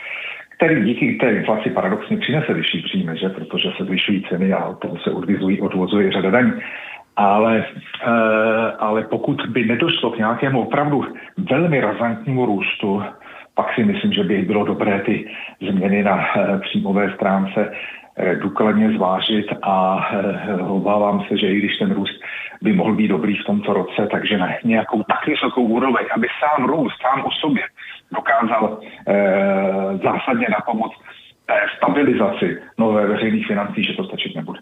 který 0.59 0.83
díky 0.83 1.15
té 1.15 1.31
inflaci 1.31 1.69
paradoxně 1.69 2.17
přinese 2.17 2.53
vyšší 2.53 2.81
příjmy, 2.81 3.17
že? 3.17 3.29
protože 3.29 3.69
se 3.77 3.83
zvyšují 3.83 4.25
ceny 4.29 4.53
a 4.53 4.73
toho 4.73 4.97
se 4.97 5.11
odvizují, 5.11 5.61
odvozuje 5.61 6.11
řada 6.11 6.29
daní. 6.29 6.53
Ale, 7.15 7.65
e, 8.05 8.11
ale 8.79 9.03
pokud 9.03 9.41
by 9.49 9.65
nedošlo 9.65 10.11
k 10.11 10.17
nějakému 10.17 10.61
opravdu 10.61 11.05
velmi 11.51 11.81
razantnímu 11.81 12.45
růstu, 12.45 13.03
pak 13.55 13.73
si 13.75 13.83
myslím, 13.83 14.13
že 14.13 14.23
by 14.23 14.41
bylo 14.41 14.65
dobré 14.65 14.99
ty 15.05 15.31
změny 15.71 16.03
na 16.03 16.17
e, 16.19 16.59
příjmové 16.59 17.11
stránce 17.15 17.71
důkladně 18.41 18.91
zvážit 18.91 19.45
a 19.61 20.07
e, 20.13 20.55
obávám 20.61 21.25
se, 21.27 21.37
že 21.37 21.47
i 21.47 21.57
když 21.57 21.77
ten 21.77 21.91
růst 21.91 22.21
by 22.61 22.73
mohl 22.73 22.95
být 22.95 23.07
dobrý 23.07 23.37
v 23.37 23.45
tomto 23.45 23.73
roce, 23.73 24.07
takže 24.11 24.37
na 24.37 24.47
nějakou 24.63 25.03
tak 25.03 25.27
vysokou 25.27 25.63
úroveň, 25.63 26.05
aby 26.15 26.27
sám 26.39 26.65
růst, 26.65 26.95
sám 27.01 27.25
o 27.25 27.31
sobě 27.31 27.63
dokázal 28.11 28.79
e, 29.07 29.97
zásadně 30.03 30.47
na 30.49 30.57
pomoc 30.65 30.91
té 31.45 31.55
stabilizaci 31.77 32.61
nové 32.77 33.07
veřejných 33.07 33.47
financí, 33.47 33.83
že 33.83 33.93
to 33.93 34.03
stačit 34.03 34.35
nebude. 34.35 34.59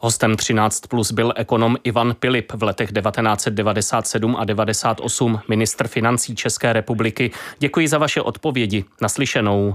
Hostem 0.00 0.36
13 0.36 0.80
plus 0.80 1.12
byl 1.12 1.32
ekonom 1.36 1.76
Ivan 1.84 2.14
Pilip 2.20 2.52
v 2.52 2.62
letech 2.62 2.92
1997 2.92 4.36
a 4.36 4.44
98 4.44 5.38
ministr 5.48 5.88
financí 5.88 6.34
České 6.36 6.72
republiky. 6.72 7.30
Děkuji 7.58 7.88
za 7.88 7.98
vaše 7.98 8.22
odpovědi. 8.22 8.84
Naslyšenou. 9.02 9.74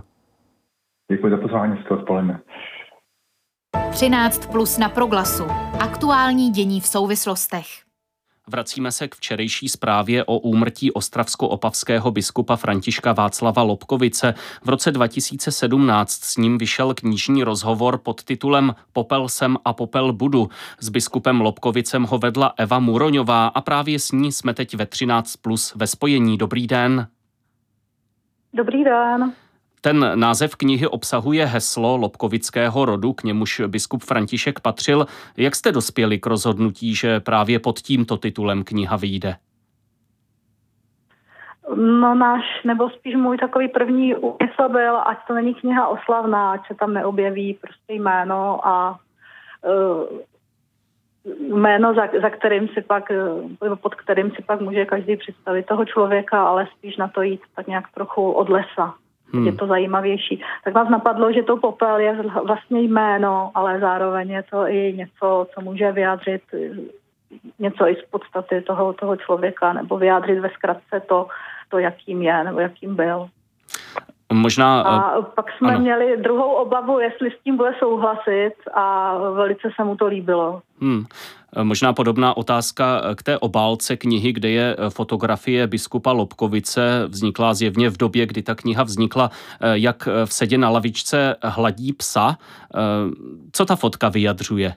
Děkuji 1.11 1.29
za 1.29 1.37
pozvání, 1.37 1.77
z 1.87 1.91
odpoledne. 1.91 2.39
13 3.95 4.51
plus 4.51 4.77
na 4.77 4.89
proglasu. 4.89 5.43
Aktuální 5.79 6.49
dění 6.49 6.81
v 6.81 6.87
souvislostech. 6.87 7.65
Vracíme 8.47 8.91
se 8.91 9.07
k 9.07 9.15
včerejší 9.15 9.69
zprávě 9.69 10.23
o 10.23 10.37
úmrtí 10.37 10.91
ostravsko-opavského 10.91 12.11
biskupa 12.11 12.55
Františka 12.55 13.13
Václava 13.13 13.61
Lobkovice. 13.61 14.33
V 14.63 14.69
roce 14.69 14.91
2017 14.91 16.11
s 16.11 16.37
ním 16.37 16.57
vyšel 16.57 16.93
knižní 16.93 17.43
rozhovor 17.43 17.97
pod 17.97 18.23
titulem 18.23 18.75
Popel 18.93 19.29
jsem 19.29 19.57
a 19.65 19.73
popel 19.73 20.13
budu. 20.13 20.49
S 20.79 20.89
biskupem 20.89 21.41
Lobkovicem 21.41 22.03
ho 22.03 22.17
vedla 22.17 22.53
Eva 22.57 22.79
Muroňová 22.79 23.47
a 23.47 23.61
právě 23.61 23.99
s 23.99 24.11
ní 24.11 24.31
jsme 24.31 24.53
teď 24.53 24.75
ve 24.75 24.85
13 24.85 25.35
plus 25.35 25.75
ve 25.75 25.87
spojení. 25.87 26.37
Dobrý 26.37 26.67
den. 26.67 27.07
Dobrý 28.53 28.83
den. 28.83 29.33
Ten 29.85 30.19
název 30.19 30.55
knihy 30.55 30.87
obsahuje 30.87 31.45
heslo 31.45 31.97
Lobkovického 31.97 32.85
rodu, 32.85 33.13
k 33.13 33.23
němuž 33.23 33.61
biskup 33.67 34.03
František 34.03 34.59
patřil. 34.59 35.05
Jak 35.37 35.55
jste 35.55 35.71
dospěli 35.71 36.19
k 36.19 36.25
rozhodnutí, 36.25 36.95
že 36.95 37.19
právě 37.19 37.59
pod 37.59 37.79
tímto 37.79 38.17
titulem 38.17 38.63
kniha 38.63 38.97
vyjde? 38.97 39.35
No 41.75 42.15
náš, 42.15 42.41
nebo 42.63 42.89
spíš 42.89 43.15
můj 43.15 43.37
takový 43.37 43.67
první 43.67 44.15
úmysl 44.15 44.69
byl, 44.69 44.97
ať 44.97 45.17
to 45.27 45.33
není 45.33 45.53
kniha 45.53 45.87
oslavná, 45.87 46.51
ať 46.51 46.67
se 46.67 46.75
tam 46.75 46.93
neobjeví 46.93 47.53
prostě 47.53 47.93
jméno 47.93 48.67
a 48.67 48.99
uh, 49.65 51.57
jméno, 51.57 51.93
za, 51.93 52.07
za 52.21 52.29
kterým 52.29 52.67
si 52.67 52.81
pak, 52.81 53.11
uh, 53.61 53.75
pod 53.75 53.95
kterým 53.95 54.31
si 54.31 54.41
pak 54.41 54.61
může 54.61 54.85
každý 54.85 55.17
představit 55.17 55.65
toho 55.65 55.85
člověka, 55.85 56.47
ale 56.47 56.67
spíš 56.77 56.97
na 56.97 57.07
to 57.07 57.21
jít 57.21 57.41
tak 57.55 57.67
nějak 57.67 57.85
trochu 57.93 58.31
od 58.31 58.49
lesa 58.49 58.95
hmm. 59.33 59.47
je 59.47 59.53
to 59.53 59.67
zajímavější. 59.67 60.43
Tak 60.63 60.73
vás 60.73 60.89
napadlo, 60.89 61.33
že 61.33 61.43
to 61.43 61.57
popel 61.57 61.97
je 61.97 62.15
vlastně 62.45 62.81
jméno, 62.81 63.51
ale 63.55 63.79
zároveň 63.79 64.29
je 64.29 64.43
to 64.43 64.67
i 64.67 64.93
něco, 64.93 65.47
co 65.53 65.61
může 65.61 65.91
vyjádřit 65.91 66.41
něco 67.59 67.87
i 67.87 67.95
z 67.95 68.05
podstaty 68.11 68.61
toho, 68.61 68.93
toho 68.93 69.15
člověka, 69.15 69.73
nebo 69.73 69.97
vyjádřit 69.97 70.39
ve 70.39 70.49
zkratce 70.49 71.01
to, 71.09 71.27
to, 71.69 71.79
jakým 71.79 72.21
je, 72.21 72.43
nebo 72.43 72.59
jakým 72.59 72.95
byl. 72.95 73.29
Možná... 74.33 74.81
A 74.81 75.21
pak 75.21 75.45
jsme 75.57 75.69
ano. 75.69 75.79
měli 75.79 76.17
druhou 76.17 76.51
obavu, 76.53 76.99
jestli 76.99 77.31
s 77.31 77.43
tím 77.43 77.57
bude 77.57 77.73
souhlasit 77.79 78.53
a 78.73 79.17
velice 79.17 79.69
se 79.75 79.83
mu 79.83 79.95
to 79.95 80.07
líbilo. 80.07 80.61
Hmm. 80.81 81.05
Možná 81.63 81.93
podobná 81.93 82.37
otázka 82.37 83.01
k 83.15 83.23
té 83.23 83.37
obálce 83.37 83.97
knihy, 83.97 84.33
kde 84.33 84.49
je 84.49 84.77
fotografie 84.89 85.67
biskupa 85.67 86.11
Lobkovice, 86.11 87.07
vznikla 87.07 87.53
zjevně 87.53 87.89
v 87.89 87.97
době, 87.97 88.25
kdy 88.25 88.41
ta 88.41 88.55
kniha 88.55 88.83
vznikla, 88.83 89.29
jak 89.73 90.07
v 90.25 90.33
sedě 90.33 90.57
na 90.57 90.69
lavičce 90.69 91.35
hladí 91.43 91.93
psa. 91.93 92.37
Co 93.51 93.65
ta 93.65 93.75
fotka 93.75 94.09
vyjadřuje? 94.09 94.73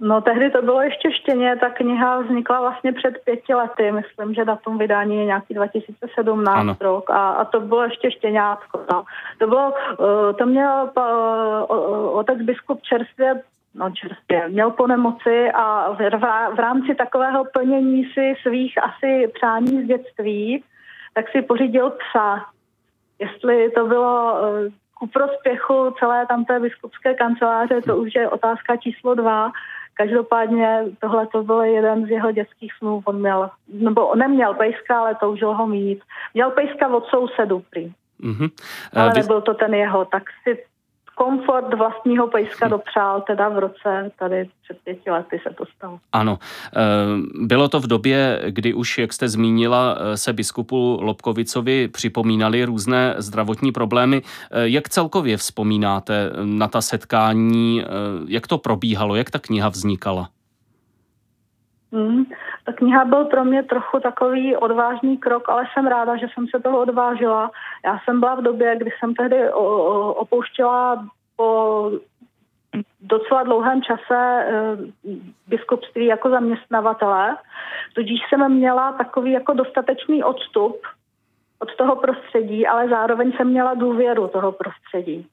No 0.00 0.20
tehdy 0.20 0.50
to 0.50 0.62
bylo 0.62 0.82
ještě 0.82 1.12
štěně, 1.12 1.56
ta 1.56 1.70
kniha 1.70 2.20
vznikla 2.20 2.60
vlastně 2.60 2.92
před 2.92 3.14
pěti 3.24 3.54
lety, 3.54 3.92
myslím, 3.92 4.34
že 4.34 4.44
datum 4.44 4.78
vydání 4.78 5.16
je 5.16 5.24
nějaký 5.24 5.54
2017 5.54 6.58
ano. 6.58 6.76
rok 6.80 7.10
a, 7.10 7.28
a 7.28 7.44
to 7.44 7.60
bylo 7.60 7.82
ještě 7.82 8.10
štěňátko. 8.10 8.80
No. 8.92 9.04
To 9.38 9.46
bylo, 9.46 9.72
uh, 9.98 10.36
to 10.38 10.46
měl 10.46 10.90
uh, 10.96 12.18
otec 12.18 12.38
biskup 12.42 12.82
čerstvě 12.82 13.42
no 13.74 13.90
čerstvě, 13.90 14.48
měl 14.48 14.70
po 14.70 14.86
nemoci 14.86 15.50
a 15.54 15.90
v, 15.90 16.10
v 16.54 16.58
rámci 16.58 16.94
takového 16.94 17.44
plnění 17.44 18.04
si 18.04 18.34
svých 18.42 18.82
asi 18.82 19.32
přání 19.34 19.82
z 19.82 19.86
dětství, 19.86 20.64
tak 21.14 21.28
si 21.28 21.42
pořídil 21.42 21.90
psa. 21.90 22.44
Jestli 23.18 23.70
to 23.70 23.86
bylo 23.86 24.32
uh, 24.32 24.72
ku 24.94 25.06
prospěchu 25.06 25.94
celé 25.98 26.26
tamté 26.26 26.60
biskupské 26.60 27.14
kanceláře, 27.14 27.82
to 27.82 27.96
už 27.96 28.14
je 28.14 28.28
otázka 28.28 28.76
číslo 28.76 29.14
dva, 29.14 29.50
Každopádně 29.98 30.84
tohle 31.00 31.26
to 31.26 31.42
byl 31.42 31.60
jeden 31.60 32.06
z 32.06 32.10
jeho 32.10 32.32
dětských 32.32 32.72
snů. 32.78 33.02
On 33.04 33.18
měl, 33.20 33.50
nebo 33.68 34.14
neměl 34.14 34.54
pejska, 34.54 35.00
ale 35.00 35.14
toužil 35.14 35.54
ho 35.54 35.66
mít. 35.66 36.00
Měl 36.34 36.50
pejska 36.50 36.88
od 36.88 37.06
sousedu 37.06 37.62
prý. 37.70 37.92
Mm-hmm. 38.20 38.50
Ale 38.94 39.12
Vy... 39.14 39.20
nebyl 39.20 39.40
to 39.40 39.54
ten 39.54 39.74
jeho, 39.74 40.04
tak 40.04 40.22
si 40.42 40.64
komfort 41.18 41.74
vlastního 41.74 42.26
pejska 42.26 42.68
dopřál 42.68 43.20
teda 43.20 43.48
v 43.48 43.58
roce, 43.58 44.12
tady 44.18 44.48
před 44.64 44.78
pěti 44.84 45.10
lety 45.10 45.40
se 45.48 45.54
to 45.54 45.64
stalo. 45.76 45.98
Ano. 46.12 46.38
Eh, 46.76 46.80
bylo 47.46 47.68
to 47.68 47.80
v 47.80 47.86
době, 47.86 48.42
kdy 48.48 48.74
už, 48.74 48.98
jak 48.98 49.12
jste 49.12 49.28
zmínila, 49.28 49.96
eh, 49.98 50.16
se 50.16 50.32
biskupu 50.32 50.98
Lobkovicovi 51.02 51.88
připomínali 51.88 52.64
různé 52.64 53.14
zdravotní 53.18 53.72
problémy. 53.72 54.22
Eh, 54.22 54.68
jak 54.68 54.88
celkově 54.88 55.36
vzpomínáte 55.36 56.30
na 56.44 56.68
ta 56.68 56.80
setkání, 56.80 57.84
jak 58.28 58.46
to 58.46 58.58
probíhalo, 58.58 59.16
jak 59.16 59.30
ta 59.30 59.38
kniha 59.38 59.68
vznikala? 59.68 60.28
Hmm. 61.92 62.24
Ta 62.64 62.72
kniha 62.72 63.04
byl 63.04 63.24
pro 63.24 63.44
mě 63.44 63.62
trochu 63.62 64.00
takový 64.00 64.56
odvážný 64.56 65.18
krok, 65.18 65.48
ale 65.48 65.64
jsem 65.72 65.86
ráda, 65.86 66.16
že 66.16 66.26
jsem 66.34 66.46
se 66.48 66.62
toho 66.62 66.80
odvážila. 66.80 67.50
Já 67.84 67.98
jsem 68.04 68.20
byla 68.20 68.34
v 68.34 68.42
době, 68.42 68.76
kdy 68.76 68.90
jsem 68.98 69.14
tehdy 69.14 69.50
opouštěla 70.14 71.06
po 71.36 71.90
docela 73.00 73.42
dlouhém 73.42 73.82
čase 73.82 74.44
eh, 74.44 74.76
biskupství 75.46 76.06
jako 76.06 76.30
zaměstnavatele, 76.30 77.36
tudíž 77.94 78.20
jsem 78.28 78.52
měla 78.52 78.92
takový 78.92 79.32
jako 79.32 79.52
dostatečný 79.52 80.24
odstup 80.24 80.76
od 81.58 81.76
toho 81.76 81.96
prostředí, 81.96 82.66
ale 82.66 82.88
zároveň 82.88 83.32
jsem 83.32 83.48
měla 83.48 83.74
důvěru 83.74 84.28
toho 84.28 84.52
prostředí 84.52 85.28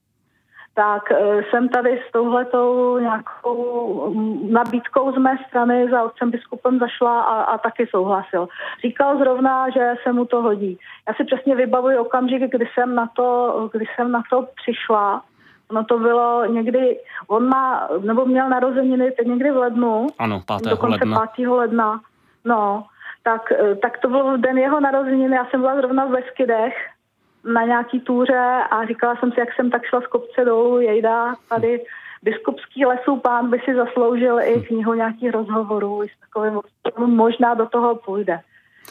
tak 0.75 1.11
eh, 1.11 1.43
jsem 1.49 1.69
tady 1.69 2.01
s 2.09 2.11
touhletou 2.11 2.97
nějakou 2.97 4.13
nabídkou 4.51 5.11
z 5.11 5.17
mé 5.17 5.37
strany 5.47 5.89
za 5.89 6.03
otcem 6.03 6.31
biskupem 6.31 6.79
zašla 6.79 7.21
a, 7.21 7.41
a 7.41 7.57
taky 7.57 7.87
souhlasil. 7.87 8.47
Říkal 8.81 9.17
zrovna, 9.17 9.69
že 9.69 9.93
se 10.03 10.13
mu 10.13 10.25
to 10.25 10.41
hodí. 10.41 10.79
Já 11.07 11.13
si 11.13 11.23
přesně 11.23 11.55
vybavuji 11.55 11.97
okamžik, 11.97 12.51
kdy 12.51 12.65
jsem 12.73 12.95
na 12.95 13.07
to, 13.15 13.69
kdy 13.73 13.85
jsem 13.95 14.11
na 14.11 14.23
to 14.29 14.47
přišla 14.61 15.21
No 15.71 15.83
to 15.83 15.99
bylo 15.99 16.45
někdy, 16.45 16.99
on 17.27 17.47
má, 17.47 17.89
nebo 17.99 18.25
měl 18.25 18.49
narozeniny 18.49 19.11
teď 19.11 19.27
někdy 19.27 19.51
v 19.51 19.57
lednu. 19.57 20.07
Ano, 20.19 20.41
5. 20.61 20.69
dokonce 20.69 20.99
ledna. 21.05 21.27
5. 21.35 21.47
ledna. 21.47 22.01
No, 22.45 22.85
tak, 23.23 23.51
eh, 23.51 23.75
tak 23.75 23.97
to 23.97 24.09
byl 24.09 24.37
den 24.37 24.57
jeho 24.57 24.79
narozeniny, 24.79 25.35
já 25.35 25.45
jsem 25.45 25.61
byla 25.61 25.75
zrovna 25.75 26.05
v 26.05 26.11
Beskydech 26.11 26.73
na 26.77 26.94
nějaký 27.65 27.99
túře 27.99 28.63
a 28.71 28.85
říkala 28.85 29.15
jsem 29.15 29.31
si, 29.31 29.39
jak 29.39 29.53
jsem 29.53 29.71
tak 29.71 29.85
šla 29.85 30.01
z 30.01 30.07
kopce 30.07 30.45
dolů, 30.45 30.79
jejda, 30.79 31.35
tady 31.49 31.81
biskupský 32.23 32.85
lesů 32.85 33.15
pán 33.17 33.49
by 33.49 33.59
si 33.59 33.75
zasloužil 33.75 34.39
i 34.39 34.61
knihu 34.61 34.93
nějakých 34.93 35.31
rozhovorů, 35.31 36.01
s 36.01 36.19
takovým, 36.19 36.61
možná 37.15 37.53
do 37.53 37.65
toho 37.65 37.95
půjde. 37.95 38.39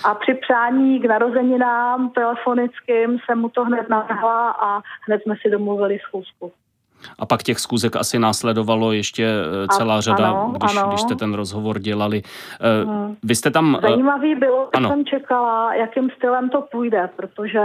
A 0.04 0.14
při 0.14 0.34
přání 0.34 1.00
k 1.00 1.04
narozeninám 1.04 2.10
telefonickým 2.10 3.18
jsem 3.18 3.38
mu 3.38 3.48
to 3.48 3.64
hned 3.64 3.88
navrhla 3.88 4.50
a 4.50 4.80
hned 5.06 5.22
jsme 5.22 5.34
si 5.42 5.50
domluvili 5.50 5.98
schůzku. 5.98 6.52
A 7.18 7.26
pak 7.26 7.42
těch 7.42 7.58
zkůzek 7.58 7.96
asi 7.96 8.18
následovalo 8.18 8.92
ještě 8.92 9.24
eh, 9.24 9.68
celá 9.68 9.98
a, 9.98 10.00
řada, 10.00 10.30
ano, 10.30 10.54
když, 10.58 10.76
ano. 10.76 10.88
když 10.88 11.00
jste 11.00 11.14
ten 11.14 11.34
rozhovor 11.34 11.78
dělali. 11.78 12.22
Hmm. 12.84 13.16
Vy 13.22 13.34
jste 13.34 13.50
tam... 13.50 13.78
Eh, 13.82 13.88
Zajímavý 13.88 14.34
bylo, 14.34 14.68
že 14.80 14.88
jsem 14.88 15.04
čekala, 15.04 15.74
jakým 15.74 16.10
stylem 16.10 16.48
to 16.48 16.60
půjde, 16.60 17.10
protože 17.16 17.60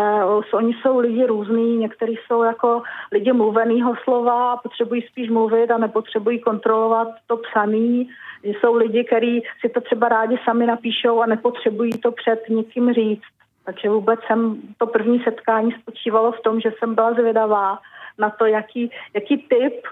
oni 0.54 0.74
jsou 0.82 1.00
lidi 1.00 1.26
různý, 1.26 1.78
někteří 1.78 2.18
jsou 2.28 2.44
jako 2.44 2.82
lidi 3.12 3.34
mluveného 3.34 3.96
slova, 4.04 4.58
potřebují 4.58 5.02
spíš 5.02 5.30
mluvit 5.30 5.72
a 5.72 5.78
nepotřebují 5.78 6.40
kontrolovat 6.40 7.08
to 7.28 7.38
psaný. 7.38 8.10
Jsou 8.44 8.76
lidi, 8.76 9.04
kteří 9.04 9.44
si 9.62 9.70
to 9.70 9.82
třeba 9.82 10.10
rádi 10.10 10.38
sami 10.46 10.66
napíšou 10.66 11.22
a 11.22 11.26
nepotřebují 11.26 11.92
to 11.92 12.12
před 12.12 12.50
někým 12.50 12.94
říct. 12.94 13.24
Takže 13.66 13.90
vůbec 13.90 14.20
jsem, 14.28 14.58
to 14.78 14.88
první 14.88 15.20
setkání 15.20 15.72
spočívalo 15.82 16.32
v 16.32 16.42
tom, 16.42 16.60
že 16.60 16.72
jsem 16.80 16.96
byla 16.96 17.14
zvědavá, 17.14 17.80
na 18.20 18.30
to, 18.30 18.46
jaký, 18.46 18.92
jaký 19.14 19.38
typ 19.38 19.88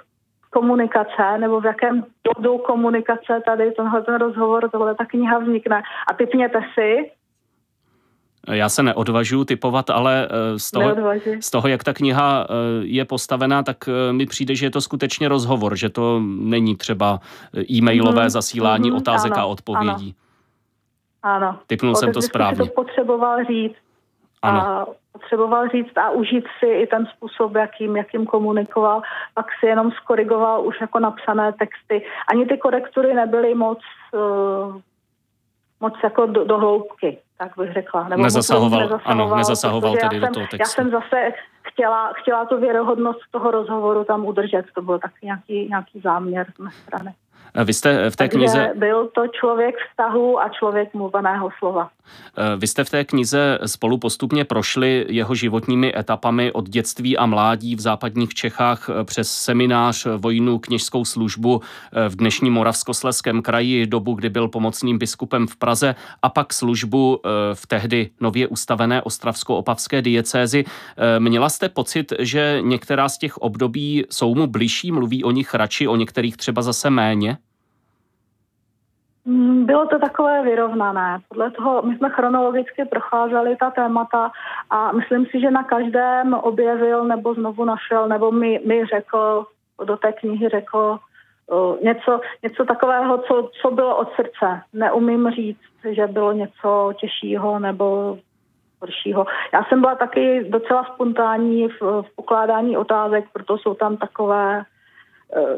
komunikace 0.50 1.38
nebo 1.38 1.62
v 1.62 1.66
jakém 1.66 2.06
bodu 2.24 2.58
komunikace 2.58 3.42
tady 3.46 3.72
tenhle 3.72 4.02
ten 4.02 4.16
rozhovor, 4.16 4.70
tohle 4.70 4.96
ta 4.96 5.06
kniha 5.06 5.40
vznikne. 5.40 5.84
A 6.10 6.14
typněte 6.14 6.60
si, 6.74 7.12
já 8.52 8.70
se 8.70 8.84
neodvažuji 8.84 9.46
typovat, 9.46 9.90
ale 9.90 10.28
eh, 10.32 10.60
z 10.60 10.72
toho, 10.72 10.96
z 11.40 11.52
toho, 11.52 11.68
jak 11.68 11.84
ta 11.84 11.94
kniha 11.94 12.48
eh, 12.50 12.54
je 12.82 13.06
postavená, 13.06 13.64
tak 13.64 13.78
eh, 13.88 14.14
mi 14.14 14.26
přijde, 14.26 14.56
že 14.56 14.66
je 14.66 14.70
to 14.70 14.82
skutečně 14.82 15.28
rozhovor, 15.28 15.76
že 15.76 15.90
to 15.90 16.22
není 16.24 16.76
třeba 16.76 17.20
e-mailové 17.72 18.24
mm, 18.24 18.30
zasílání 18.30 18.92
mm, 18.92 18.98
otázek 18.98 19.32
ano, 19.32 19.42
a 19.42 19.46
odpovědí. 19.46 20.16
Ano. 21.24 21.36
ano. 21.48 21.60
Typnul 21.68 21.96
jsem 21.96 22.14
to 22.14 22.22
správně. 22.22 22.58
to 22.58 22.66
potřeboval 22.66 23.44
říct. 23.44 23.76
Ano. 24.42 24.62
A 24.62 24.86
potřeboval 25.18 25.68
říct 25.68 25.98
a 25.98 26.10
užít 26.10 26.46
si 26.60 26.66
i 26.66 26.88
ten 26.88 27.06
způsob, 27.06 27.56
jakým, 27.56 27.98
jakým 27.98 28.26
komunikoval, 28.26 29.02
pak 29.34 29.46
si 29.60 29.66
jenom 29.66 29.92
skorigoval 29.92 30.68
už 30.68 30.82
jako 30.82 31.00
napsané 31.00 31.54
texty. 31.54 32.06
Ani 32.30 32.46
ty 32.46 32.58
korektury 32.58 33.14
nebyly 33.14 33.56
moc, 33.56 33.80
uh, 34.14 34.82
moc 35.80 35.94
jako 36.04 36.26
do, 36.26 36.44
do 36.44 36.58
hloubky, 36.58 37.18
tak 37.38 37.52
bych 37.58 37.74
řekla. 37.74 38.08
Nebo 38.08 38.24
nezasahoval, 38.24 38.80
nezasahoval, 38.80 39.28
ano, 39.28 39.36
nezasahoval 39.36 39.96
tedy 39.96 40.20
do 40.20 40.28
toho 40.28 40.48
textu. 40.48 40.58
Já 40.60 40.66
jsem 40.66 40.92
zase 40.92 41.32
chtěla, 41.62 42.14
chtěla 42.14 42.46
tu 42.46 42.60
věrohodnost 42.60 43.20
toho 43.32 43.52
rozhovoru 43.52 44.04
tam 44.04 44.26
udržet, 44.26 44.66
to 44.76 44.82
byl 44.82 45.00
taky 45.00 45.26
nějaký, 45.26 45.68
nějaký 45.70 46.00
záměr 46.00 46.48
z 46.56 46.60
mé 46.60 46.72
strany. 46.72 47.14
Vy 47.64 47.74
jste 47.74 48.10
v 48.10 48.16
té 48.16 48.24
Takže 48.24 48.38
knize... 48.38 48.72
byl 48.76 49.08
to 49.16 49.28
člověk 49.28 49.76
vztahu 49.90 50.42
a 50.42 50.50
člověk 50.50 50.94
mluveného 50.94 51.50
slova. 51.60 51.90
Vy 52.58 52.68
jste 52.68 52.84
v 52.84 52.90
té 52.90 53.04
knize 53.04 53.60
spolu 53.66 53.98
postupně 53.98 54.46
prošli 54.46 55.06
jeho 55.10 55.36
životními 55.36 55.98
etapami 55.98 56.52
od 56.52 56.70
dětství 56.70 57.18
a 57.18 57.26
mládí 57.26 57.76
v 57.76 57.80
západních 57.80 58.34
Čechách 58.34 58.90
přes 59.04 59.32
seminář, 59.32 60.08
vojnu, 60.18 60.60
kněžskou 60.60 61.06
službu 61.06 61.62
v 62.10 62.16
dnešním 62.16 62.54
Moravskosleském 62.54 63.42
kraji, 63.42 63.88
dobu, 63.88 64.14
kdy 64.14 64.30
byl 64.30 64.48
pomocným 64.48 64.98
biskupem 64.98 65.48
v 65.48 65.56
Praze 65.56 65.96
a 66.22 66.30
pak 66.30 66.54
službu 66.54 67.22
v 67.54 67.68
tehdy 67.68 68.10
nově 68.22 68.48
ustavené 68.48 69.02
ostravsko-opavské 69.02 70.02
diecézi. 70.02 70.66
Měla 71.20 71.50
jste 71.50 71.70
pocit, 71.70 72.14
že 72.20 72.60
některá 72.62 73.10
z 73.10 73.18
těch 73.18 73.38
období 73.38 74.06
jsou 74.10 74.36
mu 74.36 74.48
bližší, 74.48 74.92
mluví 74.92 75.24
o 75.24 75.32
nich 75.32 75.54
radši, 75.54 75.88
o 75.88 75.96
některých 75.96 76.38
třeba 76.38 76.62
zase 76.62 76.90
méně? 76.90 77.38
Mm, 79.28 79.66
bylo 79.66 79.88
to 79.88 80.00
takové 80.00 80.44
vyrovnané. 80.44 81.20
Podle 81.30 81.52
toho 81.52 81.82
my 81.82 81.98
jsme 81.98 82.10
chronologicky 82.10 82.86
procházeli 82.86 83.56
ta 83.56 83.72
témata 83.72 84.32
a 84.70 84.92
myslím 84.92 85.26
si, 85.26 85.40
že 85.40 85.52
na 85.52 85.64
každém 85.64 86.34
objevil 86.34 87.04
nebo 87.04 87.34
znovu 87.34 87.66
našel 87.66 88.08
nebo 88.08 88.32
mi, 88.32 88.62
mi 88.66 88.86
řekl, 88.86 89.46
do 89.86 89.98
té 89.98 90.14
knihy 90.14 90.50
řekl 90.50 91.00
uh, 91.48 91.82
něco, 91.82 92.20
něco 92.44 92.66
takového, 92.66 93.18
co, 93.18 93.50
co 93.62 93.72
bylo 93.72 93.98
od 93.98 94.14
srdce. 94.16 94.62
Neumím 94.74 95.32
říct, 95.32 95.70
že 95.90 96.08
bylo 96.08 96.32
něco 96.32 96.94
těžšího 97.00 97.60
nebo 97.60 98.18
horšího. 98.82 99.26
Já 99.54 99.64
jsem 99.64 99.82
byla 99.82 99.96
taky 99.96 100.46
docela 100.50 100.84
spontánní 100.84 101.68
v, 101.68 101.82
v 101.82 102.16
pokládání 102.16 102.78
otázek, 102.78 103.26
proto 103.34 103.58
jsou 103.58 103.74
tam 103.74 103.98
takové 103.98 104.64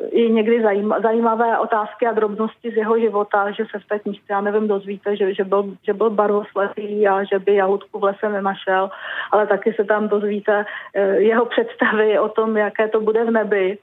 i 0.10 0.32
někdy 0.32 0.64
zajímavé 1.04 1.60
otázky 1.60 2.08
a 2.08 2.12
drobnosti 2.12 2.72
z 2.72 2.76
jeho 2.76 3.00
života, 3.00 3.52
že 3.52 3.66
se 3.72 3.80
v 3.80 3.88
té 3.88 4.00
knižce, 4.00 4.26
já 4.30 4.42
nevím, 4.42 4.68
dozvíte, 4.68 5.16
že, 5.16 5.34
že 5.34 5.44
byl, 5.44 5.76
že 5.84 5.94
byl 5.94 6.10
barvoslepý 6.10 7.08
a 7.08 7.24
že 7.24 7.40
by 7.40 7.56
jahutku 7.56 8.00
v 8.00 8.04
lese 8.04 8.30
nenašel, 8.30 8.90
ale 9.32 9.48
taky 9.48 9.74
se 9.74 9.84
tam 9.84 10.08
dozvíte 10.08 10.66
eh, 10.94 11.16
jeho 11.16 11.46
představy 11.46 12.20
o 12.20 12.30
tom, 12.30 12.58
jaké 12.58 12.88
to 12.88 13.02
bude 13.02 13.24
v 13.24 13.32
nebi. 13.32 13.78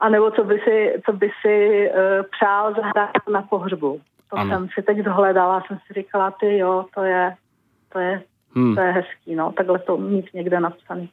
A 0.00 0.08
nebo 0.08 0.30
co 0.30 0.44
by 0.44 0.58
si, 0.64 1.02
co 1.06 1.12
by 1.12 1.30
si 1.40 1.88
uh, 1.90 1.96
přál 2.36 2.74
zahrát 2.74 3.28
na 3.32 3.42
pohřbu. 3.42 4.00
To 4.30 4.36
ano. 4.36 4.50
jsem 4.50 4.68
si 4.74 4.82
teď 4.82 4.98
dohledala, 4.98 5.62
jsem 5.66 5.78
si 5.86 5.94
říkala, 5.94 6.30
ty 6.30 6.58
jo, 6.58 6.84
to 6.94 7.02
je, 7.02 7.34
to 7.92 7.98
je, 7.98 8.22
hmm. 8.54 8.74
to 8.74 8.80
je 8.80 8.92
hezký, 8.92 9.34
no, 9.34 9.52
takhle 9.52 9.78
to 9.78 9.96
mít 9.96 10.34
někde 10.34 10.60
napsaný. 10.60 11.08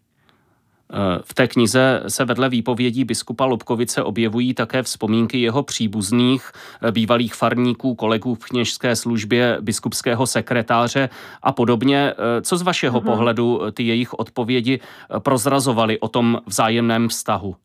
V 1.23 1.33
té 1.33 1.47
knize 1.47 2.03
se 2.07 2.25
vedle 2.25 2.49
výpovědí 2.49 3.05
biskupa 3.05 3.45
Lobkovice 3.45 4.03
objevují 4.03 4.53
také 4.53 4.83
vzpomínky 4.83 5.41
jeho 5.41 5.63
příbuzných, 5.63 6.51
bývalých 6.91 7.35
farníků, 7.35 7.95
kolegů 7.95 8.35
v 8.35 8.45
kněžské 8.45 8.95
službě, 8.95 9.57
biskupského 9.61 10.27
sekretáře 10.27 11.09
a 11.43 11.51
podobně. 11.51 12.13
Co 12.41 12.57
z 12.57 12.61
vašeho 12.61 13.01
mm-hmm. 13.01 13.05
pohledu 13.05 13.61
ty 13.73 13.83
jejich 13.83 14.13
odpovědi 14.13 14.79
prozrazovaly 15.19 15.99
o 15.99 16.07
tom 16.07 16.37
vzájemném 16.45 17.07
vztahu? 17.07 17.55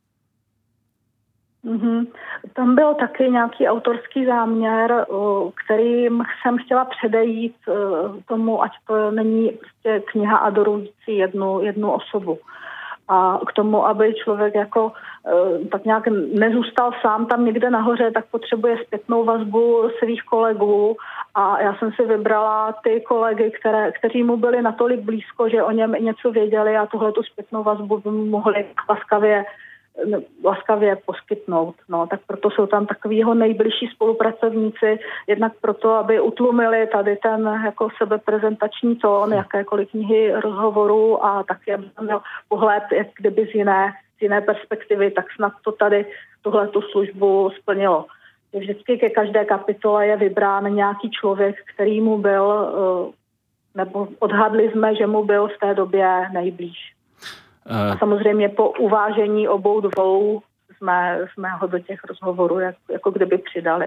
Mm-hmm. 1.64 2.06
Tam 2.52 2.74
byl 2.74 2.94
taky 2.94 3.30
nějaký 3.30 3.68
autorský 3.68 4.26
záměr, 4.26 5.06
kterým 5.64 6.22
jsem 6.42 6.58
chtěla 6.58 6.84
předejít 6.84 7.54
tomu, 8.28 8.62
ať 8.62 8.70
to 8.86 9.10
není 9.10 9.48
prostě 9.48 10.02
kniha 10.12 10.36
adorující 10.36 11.16
jednu, 11.16 11.60
jednu 11.62 11.92
osobu 11.92 12.38
a 13.08 13.40
k 13.46 13.52
tomu, 13.52 13.86
aby 13.86 14.14
člověk 14.14 14.54
jako 14.54 14.92
eh, 15.26 15.68
tak 15.68 15.84
nějak 15.84 16.08
nezůstal 16.34 16.92
sám 17.02 17.26
tam 17.26 17.44
někde 17.44 17.70
nahoře, 17.70 18.10
tak 18.10 18.24
potřebuje 18.30 18.76
zpětnou 18.86 19.24
vazbu 19.24 19.90
svých 19.98 20.22
kolegů. 20.22 20.96
A 21.34 21.60
já 21.60 21.74
jsem 21.74 21.92
si 21.92 22.04
vybrala 22.04 22.74
ty 22.84 23.00
kolegy, 23.00 23.50
které, 23.60 23.92
kteří 23.92 24.22
mu 24.22 24.36
byli 24.36 24.62
natolik 24.62 25.00
blízko, 25.00 25.48
že 25.48 25.62
o 25.62 25.70
něm 25.70 25.92
něco 25.92 26.30
věděli 26.30 26.76
a 26.76 26.86
tuhle 26.86 27.12
tu 27.12 27.22
zpětnou 27.22 27.62
vazbu 27.62 27.98
by 27.98 28.10
mu 28.10 28.24
mohli 28.24 28.66
laskavě 28.88 29.44
laskavě 30.44 30.96
poskytnout. 30.96 31.74
No, 31.88 32.06
tak 32.06 32.20
proto 32.26 32.50
jsou 32.50 32.66
tam 32.66 32.86
takový 32.86 33.16
jeho 33.16 33.34
nejbližší 33.34 33.86
spolupracovníci, 33.94 34.98
jednak 35.26 35.52
proto, 35.60 35.90
aby 35.90 36.20
utlumili 36.20 36.86
tady 36.86 37.16
ten 37.16 37.60
jako 37.64 37.88
sebeprezentační 37.98 38.96
tón, 38.96 39.32
jakékoliv 39.32 39.90
knihy 39.90 40.32
rozhovoru 40.32 41.24
a 41.24 41.42
taky, 41.42 41.74
aby 41.74 41.86
měl 42.00 42.20
pohled, 42.48 42.82
jak 42.92 43.06
kdyby 43.18 43.46
z 43.46 43.54
jiné, 43.54 43.92
z 44.18 44.22
jiné 44.22 44.40
perspektivy, 44.40 45.10
tak 45.10 45.24
snad 45.36 45.52
to 45.64 45.72
tady 45.72 46.06
tuhle 46.42 46.68
tu 46.68 46.82
službu 46.82 47.50
splnilo. 47.60 48.06
Vždycky 48.52 48.98
ke 48.98 49.10
každé 49.10 49.44
kapitole 49.44 50.06
je 50.06 50.16
vybrán 50.16 50.74
nějaký 50.74 51.10
člověk, 51.10 51.56
který 51.74 52.00
mu 52.00 52.18
byl, 52.18 52.52
eh, 52.52 53.12
nebo 53.74 54.08
odhadli 54.18 54.70
jsme, 54.70 54.94
že 54.94 55.06
mu 55.06 55.24
byl 55.24 55.48
v 55.48 55.58
té 55.60 55.74
době 55.74 56.28
nejblíž. 56.32 56.97
A 57.68 57.98
samozřejmě 57.98 58.48
po 58.48 58.70
uvážení 58.70 59.48
obou 59.48 59.80
dvou 59.80 60.42
jsme, 60.76 61.18
jsme 61.32 61.48
ho 61.50 61.66
do 61.66 61.78
těch 61.78 62.04
rozhovorů 62.04 62.60
jak, 62.60 62.74
jako 62.90 63.10
kdyby 63.10 63.38
přidali. 63.38 63.86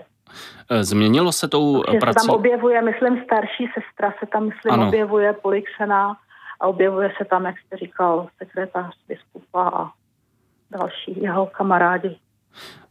Eh, 0.69 0.83
změnilo 0.83 1.31
se 1.31 1.47
tou 1.47 1.83
prací? 1.99 2.19
Se 2.19 2.27
tam 2.27 2.35
objevuje, 2.35 2.81
myslím, 2.81 3.23
starší 3.23 3.67
sestra 3.73 4.13
se 4.19 4.25
tam, 4.25 4.45
myslím, 4.45 4.73
ano. 4.73 4.87
objevuje 4.87 5.33
Polixena 5.33 6.17
a 6.59 6.67
objevuje 6.67 7.11
se 7.17 7.25
tam, 7.25 7.45
jak 7.45 7.55
jste 7.59 7.77
říkal, 7.77 8.27
sekretář 8.37 8.93
biskupa 9.07 9.63
a 9.63 9.91
další 10.71 11.21
jeho 11.21 11.45
kamarádi. 11.45 12.17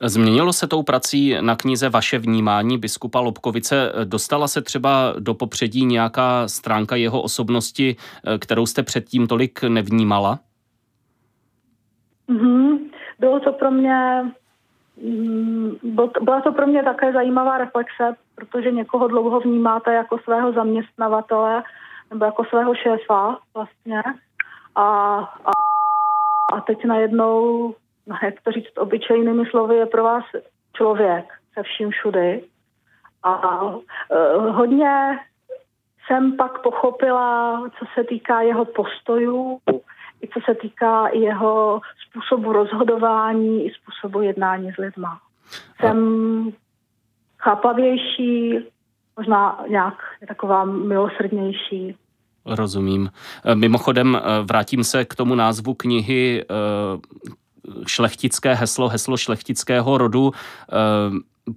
Změnilo 0.03 0.53
se 0.53 0.66
tou 0.66 0.83
prací 0.83 1.37
na 1.40 1.57
knize 1.57 1.88
vaše 1.88 2.18
vnímání 2.18 2.79
biskupa 2.79 3.20
Lobkovice? 3.20 3.92
Dostala 4.05 4.48
se 4.48 4.62
třeba 4.62 5.14
do 5.18 5.35
popředí 5.35 5.85
nějaká 5.85 6.48
stránka 6.48 6.96
jeho 6.96 7.22
osobnosti, 7.22 7.96
eh, 8.26 8.38
kterou 8.38 8.66
jste 8.66 8.83
předtím 8.83 9.26
tolik 9.26 9.62
nevnímala? 9.62 10.38
Mm-hmm. 12.31 12.90
Bylo 13.19 13.40
to 13.40 13.53
pro 13.53 13.71
mě 13.71 14.25
mm, 15.03 15.77
byla 16.21 16.40
to 16.40 16.53
pro 16.53 16.66
mě 16.66 16.83
také 16.83 17.12
zajímavá 17.12 17.59
reflexe, 17.59 18.16
protože 18.35 18.71
někoho 18.71 19.09
dlouho 19.09 19.40
vnímáte 19.40 19.95
jako 19.95 20.19
svého 20.19 20.53
zaměstnavatele 20.53 21.62
nebo 22.11 22.25
jako 22.25 22.45
svého 22.45 22.75
šéfa 22.75 23.38
vlastně. 23.55 24.03
A, 24.75 25.16
a, 25.45 25.51
a 26.53 26.61
teď 26.61 26.85
najednou, 26.85 27.75
no, 28.07 28.16
jak 28.23 28.35
to 28.40 28.53
říct 28.53 28.79
obyčejnými 28.79 29.47
slovy, 29.47 29.77
je 29.77 29.87
pro 29.87 30.05
vás 30.05 30.25
člověk 30.77 31.25
se 31.55 31.62
vším 31.62 31.90
všudy. 31.90 32.45
A 33.23 33.62
uh, 33.62 33.77
hodně 34.49 35.19
jsem 36.07 36.37
pak 36.37 36.62
pochopila, 36.62 37.62
co 37.79 37.85
se 37.95 38.05
týká 38.05 38.40
jeho 38.40 38.64
postojů, 38.64 39.59
i 40.22 40.28
co 40.28 40.40
se 40.44 40.54
týká 40.54 41.09
jeho 41.09 41.80
způsobu 42.09 42.52
rozhodování 42.52 43.66
i 43.66 43.70
způsobu 43.70 44.22
jednání 44.22 44.72
s 44.72 44.76
lidma. 44.76 45.20
Jsem 45.80 45.98
chápavější, 47.38 48.59
možná 49.16 49.64
nějak 49.68 49.94
taková 50.28 50.64
milosrdnější. 50.64 51.96
Rozumím. 52.46 53.11
Mimochodem, 53.54 54.16
e, 54.16 54.42
vrátím 54.42 54.85
se 54.85 55.04
k 55.04 55.14
tomu 55.14 55.35
názvu 55.35 55.74
knihy 55.74 56.42
e, 56.42 56.46
šlechtické 57.87 58.54
heslo, 58.54 58.88
heslo 58.88 59.16
šlechtického 59.16 59.98
rodu. 59.98 60.33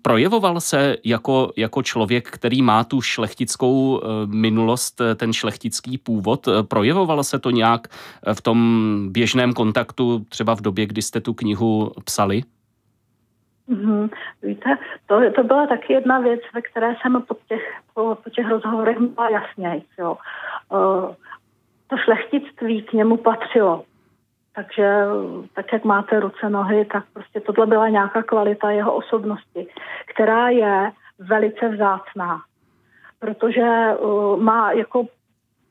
Projevoval 0.01 0.61
se 0.61 0.97
jako, 1.03 1.51
jako 1.57 1.83
člověk, 1.83 2.29
který 2.29 2.61
má 2.61 2.83
tu 2.83 3.01
šlechtickou 3.01 4.01
minulost, 4.25 5.01
ten 5.15 5.33
šlechtický 5.33 5.97
původ, 5.97 6.47
projevoval 6.67 7.23
se 7.23 7.39
to 7.39 7.49
nějak 7.49 7.87
v 8.33 8.41
tom 8.41 8.99
běžném 9.11 9.53
kontaktu, 9.53 10.25
třeba 10.29 10.55
v 10.55 10.61
době, 10.61 10.85
kdy 10.85 11.01
jste 11.01 11.21
tu 11.21 11.33
knihu 11.33 11.91
psali? 12.05 12.43
Mm-hmm. 13.69 14.09
Víte, 14.43 14.77
to, 15.07 15.19
to 15.35 15.43
byla 15.43 15.67
taky 15.67 15.93
jedna 15.93 16.19
věc, 16.19 16.41
ve 16.53 16.61
které 16.61 16.95
jsem 17.01 17.21
po 17.21 17.35
těch, 17.47 17.61
po, 17.93 18.17
po 18.23 18.29
těch 18.29 18.47
rozhovorech 18.49 18.99
měla 18.99 19.29
jasněji. 19.29 19.81
Jo. 19.99 20.17
Uh, 20.69 21.15
to 21.87 21.97
šlechtictví 21.97 22.81
k 22.81 22.93
němu 22.93 23.17
patřilo. 23.17 23.83
Takže 24.55 25.05
tak, 25.55 25.73
jak 25.73 25.83
máte 25.83 26.19
ruce, 26.19 26.49
nohy, 26.49 26.85
tak 26.85 27.03
prostě 27.13 27.39
tohle 27.39 27.65
byla 27.65 27.89
nějaká 27.89 28.23
kvalita 28.23 28.71
jeho 28.71 28.95
osobnosti, 28.95 29.67
která 30.13 30.49
je 30.49 30.91
velice 31.19 31.69
vzácná. 31.69 32.41
Protože 33.19 33.95
uh, 33.99 34.41
má 34.41 34.71
jako 34.71 35.05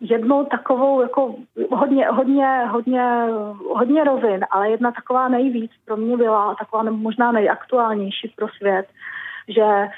jednou 0.02 0.44
takovou 0.44 1.02
jako 1.02 1.34
hodně, 1.70 2.06
hodně, 2.06 2.58
hodně, 2.70 3.02
hodně 3.74 4.04
rovin, 4.04 4.46
ale 4.50 4.70
jedna 4.70 4.92
taková 4.92 5.28
nejvíc 5.28 5.70
pro 5.84 5.96
mě 5.96 6.16
byla, 6.16 6.54
taková 6.54 6.82
možná 6.82 7.32
nejaktuálnější 7.32 8.32
pro 8.36 8.48
svět, 8.48 8.86
že 9.48 9.62
e, 9.62 9.88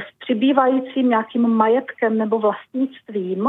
s 0.00 0.18
přibývajícím 0.18 1.08
nějakým 1.08 1.48
majetkem 1.48 2.18
nebo 2.18 2.38
vlastnictvím 2.38 3.48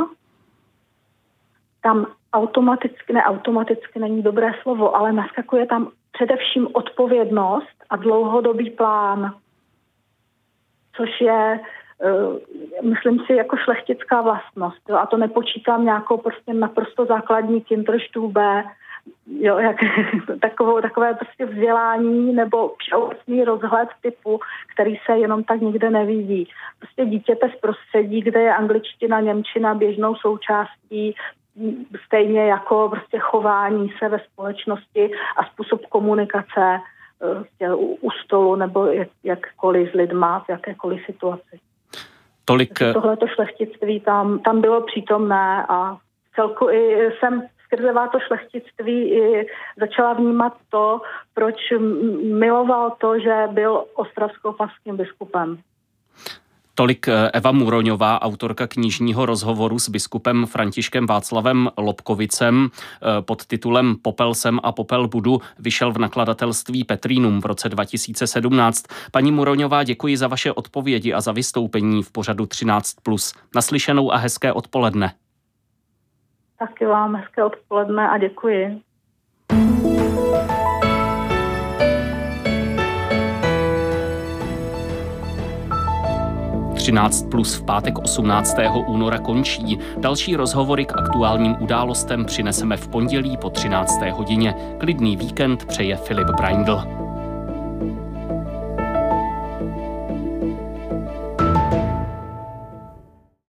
tam 1.88 2.06
automaticky, 2.34 3.13
ne 3.13 3.23
automaticky 3.23 4.00
není 4.00 4.21
dobré 4.21 4.52
slovo, 4.62 4.95
ale 4.95 5.13
naskakuje 5.13 5.65
tam 5.65 5.91
především 6.12 6.67
odpovědnost 6.73 7.78
a 7.89 7.95
dlouhodobý 7.95 8.69
plán, 8.69 9.34
což 10.93 11.10
je 11.21 11.60
Eh, 12.02 12.82
myslím 12.82 13.19
si, 13.19 13.34
jako 13.34 13.58
šlechtická 13.58 14.21
vlastnost. 14.21 14.89
Jo? 14.89 14.95
A 14.95 15.06
to 15.06 15.17
nepočítám 15.17 15.86
nějakou 15.86 16.17
prostě 16.17 16.54
naprosto 16.54 17.06
základní 17.06 17.62
kinderstube, 17.62 18.63
jo, 19.39 19.58
jak, 19.58 19.78
takovou, 20.41 20.82
takové 20.82 21.13
prostě 21.13 21.45
vzdělání 21.45 22.34
nebo 22.34 22.76
všeobecný 22.78 23.43
rozhled 23.43 23.89
typu, 24.02 24.39
který 24.73 24.95
se 25.06 25.17
jenom 25.17 25.43
tak 25.43 25.62
nikde 25.62 25.89
nevidí. 25.89 26.50
Prostě 26.80 27.06
dítěte 27.06 27.50
z 27.58 27.60
prostředí, 27.60 28.21
kde 28.21 28.41
je 28.41 28.56
angličtina, 28.56 29.19
němčina 29.19 29.73
běžnou 29.73 30.15
součástí, 30.15 31.15
stejně 32.06 32.46
jako 32.46 32.89
prostě 32.89 33.20
chování 33.20 33.93
se 34.00 34.10
ve 34.10 34.20
společnosti 34.20 35.12
a 35.38 35.46
způsob 35.46 35.86
komunikace 35.86 36.80
eh, 37.22 37.36
prostě 37.36 37.74
u, 37.74 37.98
u 38.02 38.12
stolu 38.12 38.56
nebo 38.56 38.86
jak, 38.86 39.08
jakkoliv 39.24 39.91
s 39.91 39.93
lidma 39.93 40.39
v 40.39 40.50
jakékoliv 40.50 41.06
situaci. 41.06 41.60
Tolik... 42.46 42.80
Tohle 42.93 43.17
to 43.17 43.28
šlechtictví 43.28 44.00
tam, 44.00 44.39
tam 44.39 44.62
bylo 44.62 44.82
přítomné 44.82 45.65
a 45.70 45.98
celku 46.36 46.70
i 46.70 47.12
jsem 47.20 47.43
skrze 47.67 47.93
to 48.12 48.20
šlechtictví 48.20 49.12
i 49.12 49.48
začala 49.80 50.13
vnímat 50.13 50.54
to, 50.70 51.02
proč 51.34 51.56
miloval 52.24 52.96
to, 53.02 53.20
že 53.20 53.48
byl 53.52 53.86
ostravsko-pavským 53.96 54.98
biskupem. 54.98 55.58
Tolik 56.80 57.08
eh, 57.08 57.32
Eva 57.34 57.52
Muroňová, 57.52 58.22
autorka 58.22 58.68
knižního 58.68 59.26
rozhovoru 59.26 59.80
s 59.80 59.90
biskupem 59.90 60.46
Františkem 60.46 61.08
Václavem 61.08 61.70
Lobkovicem 61.78 62.70
eh, 62.70 63.22
pod 63.22 63.46
titulem 63.46 63.96
Popel 64.02 64.34
sem 64.34 64.60
a 64.63 64.72
popel 64.72 65.08
budu 65.08 65.42
vyšel 65.60 65.92
v 65.92 65.98
nakladatelství 65.98 66.84
Petrínum 66.84 67.42
v 67.42 67.46
roce 67.46 67.70
2017. 67.70 68.86
Paní 69.12 69.32
Muroňová, 69.32 69.84
děkuji 69.84 70.18
za 70.18 70.28
vaše 70.28 70.52
odpovědi 70.52 71.13
a 71.13 71.22
za 71.22 71.32
vystoupení 71.32 72.04
v 72.04 72.12
pořadu 72.12 72.44
13+. 72.44 73.36
Naslyšenou 73.56 74.13
a 74.13 74.18
hezké 74.18 74.54
odpoledne. 74.54 75.13
Taky 76.60 76.86
vám 76.86 77.16
hezké 77.16 77.44
odpoledne 77.44 78.10
a 78.10 78.18
děkuji. 78.18 78.82
13 86.88 87.28
plus 87.32 87.56
v 87.56 87.63
pátek 87.63 88.00
18. 88.00 88.58
února 88.88 89.17
končí. 89.17 89.80
Další 89.97 90.36
rozhovory 90.36 90.86
k 90.86 90.97
aktuálním 90.97 91.56
událostem 91.60 92.26
přineseme 92.26 92.78
v 92.78 92.88
pondělí 92.88 93.38
po 93.38 93.50
13. 93.50 94.02
hodině. 94.12 94.56
Klidný 94.80 95.17
víkend 95.17 95.65
přeje 95.65 95.95
Filip 95.95 96.28
Braindl. 96.28 97.07